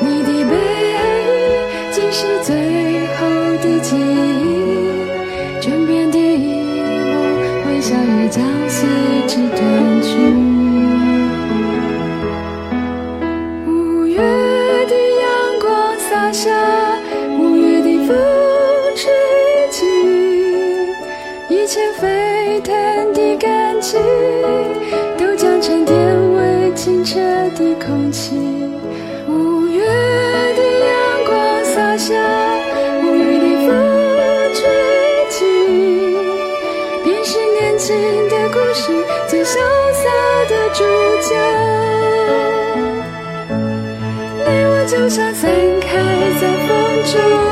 [0.00, 0.56] 你的背
[0.90, 0.98] 影
[1.92, 2.56] 竟是最
[3.14, 3.24] 后
[3.62, 4.35] 的记忆，
[47.06, 47.45] 风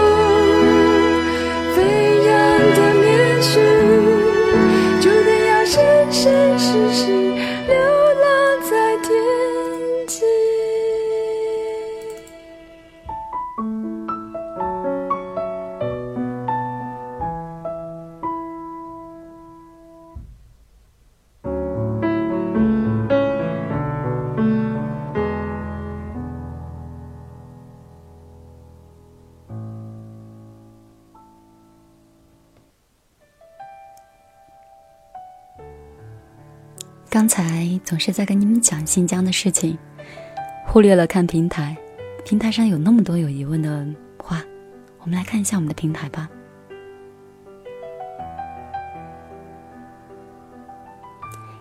[37.95, 39.79] 总是在跟你们讲新疆的事情，
[40.67, 41.77] 忽略了看平台。
[42.25, 43.87] 平台上有那么多有疑问的
[44.21, 44.43] 话，
[44.99, 46.29] 我们来看一下我们的平台吧。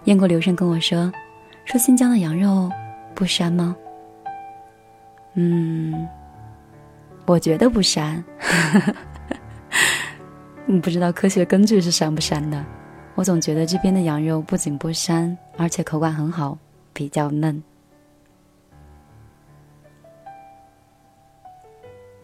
[0.05, 1.13] 雁过留声跟我说
[1.65, 2.67] ：“说新疆的羊肉
[3.13, 3.75] 不膻吗？”
[5.37, 6.09] 嗯，
[7.27, 8.23] 我觉得不膻。
[10.65, 12.65] 嗯，不知道科学根据是膻不膻的。
[13.13, 16.57] 我总觉得这边的羊肉不仅不膻，而且口感很好，
[16.93, 17.61] 比较嫩。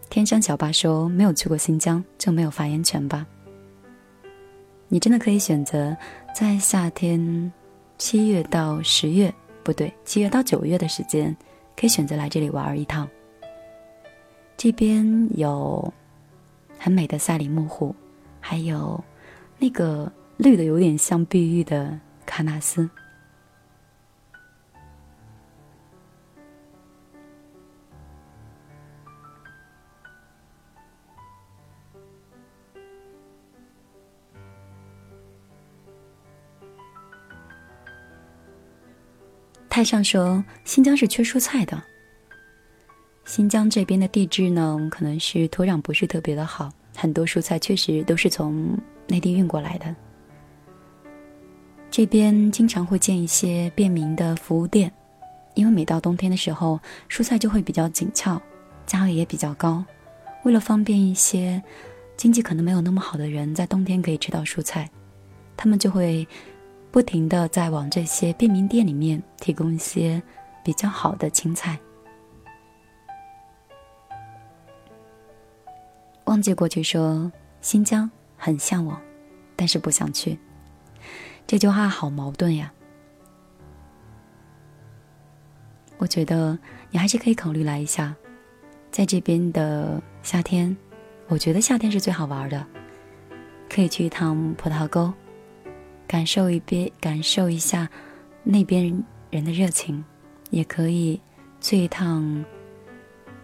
[0.10, 3.26] 天山小八说：“没有去过新疆，就没有发言权吧？”
[4.90, 5.96] 你真的可以选择
[6.34, 7.52] 在夏天，
[7.98, 11.36] 七月到十月，不对，七月到九月的时间，
[11.76, 13.08] 可以选择来这里玩一趟。
[14.58, 15.94] 这边有
[16.78, 17.96] 很美的萨里木湖，
[18.40, 19.04] 还有
[19.58, 20.12] 那个。
[20.40, 22.90] 绿的有点像碧玉的喀纳斯。
[39.70, 41.82] 太上说新疆是缺蔬菜的。
[43.26, 48.76] 新疆这边的地质呢，可能是土壤不是特别的好，很多蔬菜确实都是从
[49.08, 49.96] 内地运过来的。
[51.92, 54.92] 这边经常会建一些便民的服务店，
[55.54, 58.42] 因为每到冬天的时候，蔬菜就会比较紧俏，
[58.88, 59.86] 价位也比较高。
[60.44, 61.62] 为了方便一些
[62.18, 64.90] 经济可能没有那么好的人在冬天可以吃到蔬菜，
[65.56, 66.28] 他们就会
[66.92, 70.22] 不停的在往这些便民店里面提供一些
[70.64, 71.80] 比较好的青菜。
[76.26, 77.32] 忘记过去说
[77.62, 79.00] 新疆很向往，
[79.56, 80.38] 但是不想去。
[81.46, 82.72] 这句话好矛盾呀。
[85.98, 86.58] 我觉得
[86.92, 88.16] 你还是可以考虑来一下，
[88.90, 90.76] 在这边的夏天，
[91.28, 92.66] 我觉得夏天是最好玩的，
[93.70, 95.12] 可以去一趟葡萄沟，
[96.10, 97.88] 感受一边感受一下
[98.44, 100.04] 那边人的热情，
[100.50, 101.22] 也可以
[101.62, 102.44] 去一趟，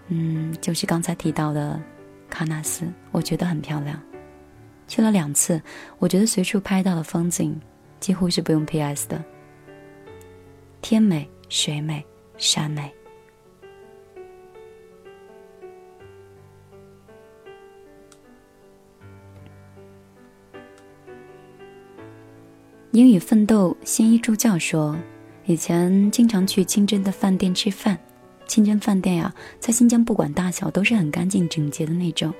[0.07, 1.79] 嗯，就是刚才提到的。
[2.27, 4.01] 喀纳斯，我觉得很漂亮，
[4.87, 5.61] 去了两次，
[5.99, 7.57] 我觉得随处拍到的风景
[7.99, 9.23] 几乎是不用 P.S 的，
[10.81, 12.03] 天美、水美、
[12.37, 12.91] 山美。
[22.95, 24.97] 英语奋斗新一助教说，
[25.47, 27.99] 以前经常去清真的饭店吃饭。
[28.47, 32.33] 清真饭店呀，在新疆不管大小都是很干净整洁的那种，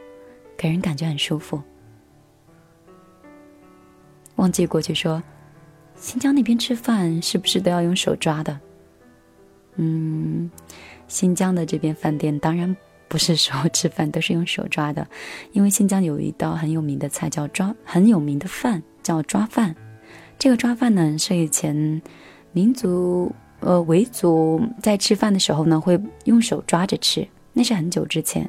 [0.55, 1.61] 给人感觉很舒服。
[4.37, 5.21] 忘记过去说，
[5.97, 8.57] 新疆那边吃饭是不是都要用手抓的？
[9.75, 10.49] 嗯，
[11.09, 12.73] 新疆的这边饭店当然
[13.09, 15.05] 不是说吃饭都是用手抓的，
[15.51, 19.75] 因为新疆有一道很有名的菜叫抓，很有名的饭叫抓饭。
[20.37, 22.01] 这个抓饭呢，是以前
[22.51, 23.31] 民族。
[23.61, 28.47] 呃，维族在吃饭的时候呢，会用手抓着吃，那是很久之前。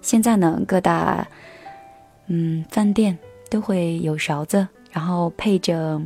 [0.00, 1.24] 现在呢，各大
[2.26, 3.16] 嗯饭店
[3.50, 6.00] 都会有勺子，然后配着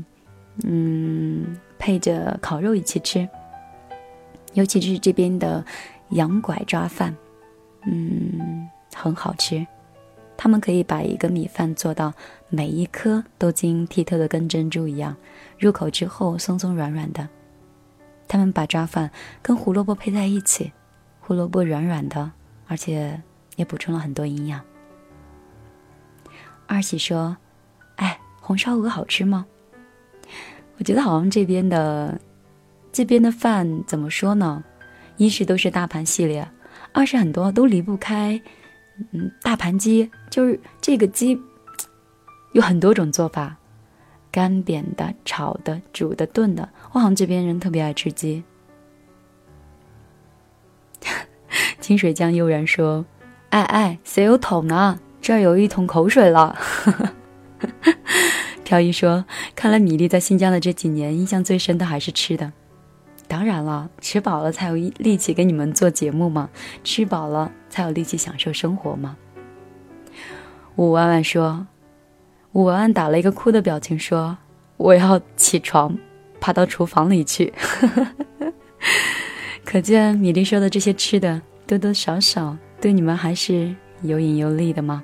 [0.64, 3.26] 嗯配着烤肉一起吃。
[4.52, 5.64] 尤其是这边的
[6.10, 7.16] 羊拐抓饭，
[7.86, 9.64] 嗯，很好吃。
[10.36, 12.12] 他们可以把一个米饭做到
[12.54, 15.16] 每一颗都晶莹剔透的，跟珍珠一样，
[15.58, 17.26] 入口之后松松软软的。
[18.28, 20.70] 他们把抓饭跟胡萝卜配在一起，
[21.18, 22.30] 胡萝卜软软的，
[22.66, 23.18] 而且
[23.56, 24.60] 也补充了很多营养。
[26.66, 27.34] 二喜说
[27.96, 29.46] ：“哎，红烧鹅好吃吗？”
[30.76, 32.20] 我觉得好像这边的
[32.92, 34.62] 这边的饭怎么说呢？
[35.16, 36.46] 一是都是大盘系列，
[36.92, 38.38] 二是很多都离不开
[39.12, 41.40] 嗯大盘鸡，就是这个鸡
[42.52, 43.56] 有很多种做法。
[44.30, 48.42] 干煸的、炒的、煮的、炖的，我好像这边人特别爱吃鸡。
[51.80, 53.04] 清水江悠然说
[53.50, 54.98] ：“哎哎，谁有桶呢？
[55.20, 56.58] 这儿有一桶口水了。
[58.64, 62.50] ”飘逸说：“看来米粒在新疆的这几年，印象最深的还是吃的。
[63.28, 66.48] 当然了，吃饱了才有力气给你们做节目嘛，
[66.82, 69.14] 吃饱了才有力气享受生活嘛。”
[70.76, 71.66] 五万万说。
[72.52, 74.36] 武文安打了一个哭的表情，说
[74.76, 75.96] ：“我要起床，
[76.38, 77.50] 爬到厨房里去。
[79.64, 85.02] ”可见米粒说的这些吃的，多多少少对你们还是有引有利的吗？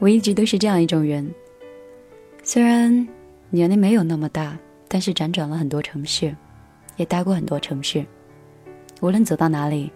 [0.00, 1.32] 我一直都是这样一种人。
[2.46, 3.08] 虽然
[3.48, 6.36] 年龄没有那么大，但是辗转了很多城市，
[6.96, 8.04] 也待过很多城市。
[9.00, 9.90] 无论走到哪里，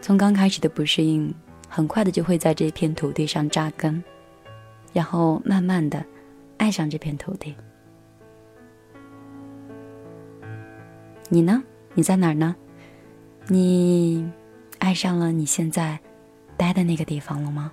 [0.00, 1.34] 从刚开始的不适应，
[1.68, 4.02] 很快的就会在这片土地上扎根，
[4.92, 6.04] 然后慢慢的
[6.58, 7.56] 爱上这片土地。
[11.28, 11.60] 你呢？
[11.94, 12.54] 你在哪儿呢？
[13.48, 14.30] 你
[14.78, 15.98] 爱上了你现在
[16.56, 17.72] 待的那个地方了吗？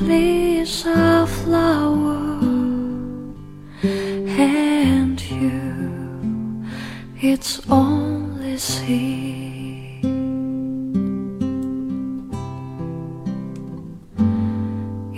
[0.00, 2.38] leaves a flower,
[3.82, 6.64] and you,
[7.20, 9.40] it's only seed.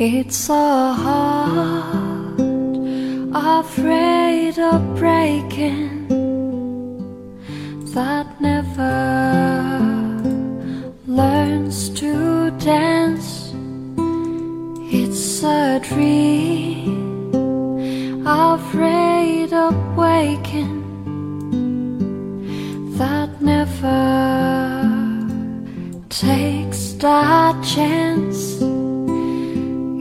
[0.05, 2.41] It's a heart
[3.35, 6.09] afraid of breaking
[7.95, 8.99] that never
[11.07, 13.32] learns to dance.
[15.45, 17.35] A dream
[18.25, 20.79] afraid of waking
[22.97, 24.89] that never
[26.09, 28.63] takes that chance.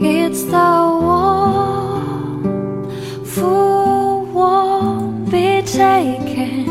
[0.04, 2.44] It's the one
[3.26, 6.66] who won't be taken,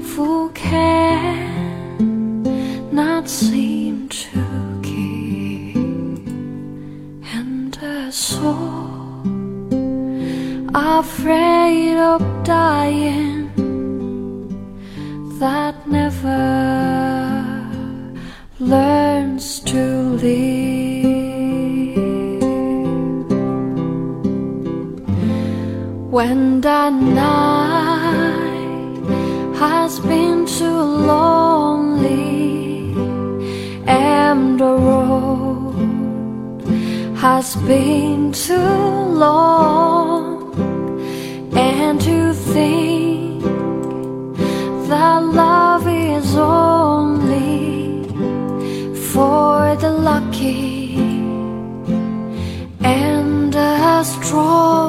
[0.00, 2.42] who can
[2.90, 4.43] not seem to
[10.98, 13.50] afraid of dying
[15.40, 16.44] that never
[18.60, 19.82] learns to
[20.22, 20.44] live.
[26.12, 28.54] When the night
[29.58, 30.80] has been too
[31.10, 32.14] lonely
[33.88, 35.74] and the road
[37.16, 38.54] has been too
[39.24, 40.23] long,
[42.00, 43.42] to think
[44.88, 48.04] that love is only
[49.12, 50.96] for the lucky
[52.80, 54.83] and the strong.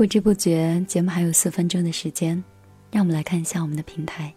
[0.00, 2.42] 不知不觉，节目还有四分钟的时间，
[2.90, 4.32] 让我们来看一下我们的平台。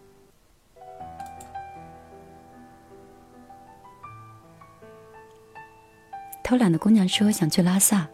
[6.42, 8.06] 偷懒的姑娘说想去拉萨，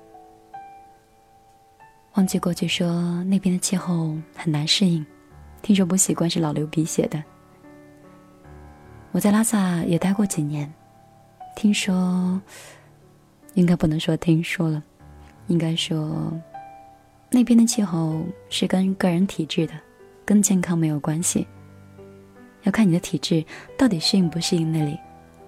[2.14, 5.04] 忘记过去说那边的气候很难适应，
[5.60, 7.20] 听说不习惯是老流鼻血的。
[9.10, 10.72] 我在拉萨也待过几年，
[11.56, 12.40] 听说，
[13.54, 14.80] 应该不能说听说了，
[15.48, 16.32] 应该说。
[17.32, 19.74] 那边的气候是跟个人体质的，
[20.24, 21.46] 跟健康没有关系。
[22.64, 23.44] 要看你的体质
[23.78, 24.98] 到底适应不适应那里。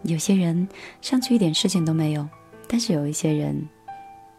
[0.05, 0.67] 有些人
[1.01, 2.27] 上去一点事情都没有，
[2.69, 3.69] 但是有一些人，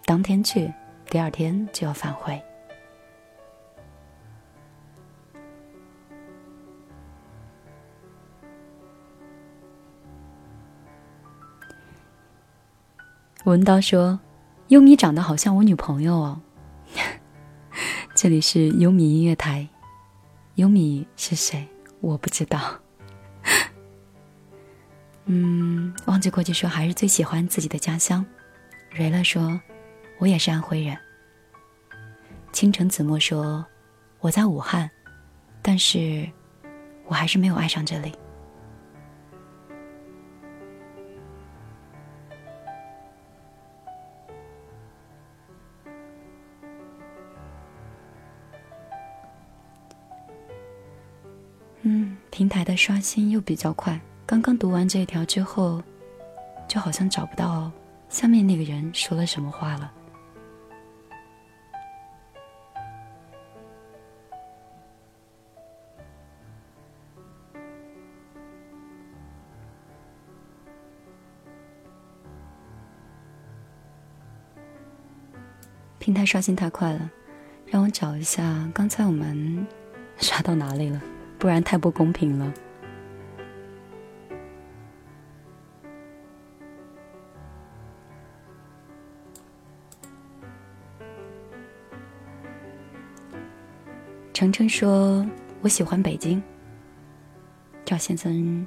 [0.06, 0.72] 当天去，
[1.10, 2.42] 第二天就要返回。
[13.44, 14.18] 文刀说
[14.70, 16.42] ：“优米长得好像我女朋友哦。”
[18.24, 19.68] 这里是优米音乐台，
[20.56, 21.68] 优米是谁？
[22.00, 22.74] 我不知道。
[25.28, 28.26] 嗯，忘记过去说还是最喜欢自己的家乡。
[28.92, 29.60] 瑞乐说，
[30.20, 30.98] 我也是安徽人。
[32.54, 33.66] 倾城子墨说，
[34.22, 34.90] 我在武汉，
[35.62, 36.26] 但是
[37.08, 38.16] 我还是没有爱上这里。
[51.86, 54.00] 嗯，平台的刷新又比较快。
[54.26, 55.84] 刚刚读完这一条之后，
[56.66, 57.70] 就好像找不到
[58.08, 59.92] 下面那个人说了什么话了。
[76.00, 77.12] 平台刷新太快了，
[77.66, 79.68] 让我找一下刚才我们
[80.18, 81.02] 刷到哪里了。
[81.44, 82.54] 不然太不公平了。
[94.32, 95.28] 程程说
[95.62, 96.42] 我喜欢北京。
[97.84, 98.66] 赵先生。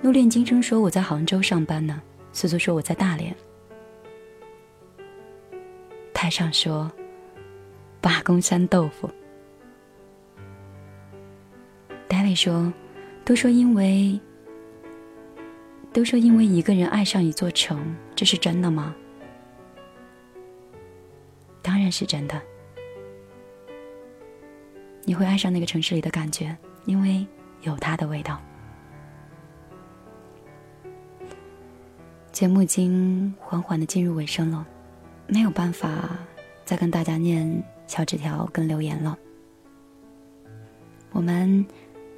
[0.00, 2.00] 怒恋金生说我在杭州上班呢，
[2.32, 3.34] 苏苏说我在大连。
[6.14, 6.88] 台上说，
[8.00, 9.10] 八公山豆腐。
[12.30, 12.72] 你说
[13.26, 14.20] ：“都说因为，
[15.92, 18.94] 都说因为一个人爱上一座城，这是真的吗？”
[21.60, 22.40] 当然是真的。
[25.02, 27.26] 你会爱上那个城市里的感觉，因为
[27.62, 28.40] 有它的味道。
[32.30, 34.64] 节目已经缓缓的进入尾声了，
[35.26, 36.16] 没有办法
[36.64, 39.18] 再跟大家念小纸条跟留言了。
[41.10, 41.66] 我们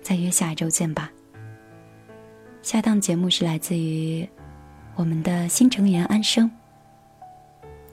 [0.03, 1.11] 再约下一周见吧。
[2.61, 4.29] 下档节目是来自于
[4.95, 6.51] 我们的新成员安生，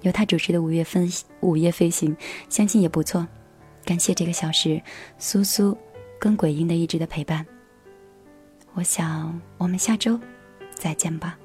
[0.02, 1.08] 由他主持的《午夜飞
[1.40, 2.16] 午夜飞行》，
[2.50, 3.28] 相信也不错。
[3.86, 4.82] 感谢这个小时
[5.18, 5.76] 苏苏
[6.20, 7.46] 跟鬼音的一直的陪伴。
[8.74, 10.20] 我想我们下周
[10.76, 11.38] 再见吧。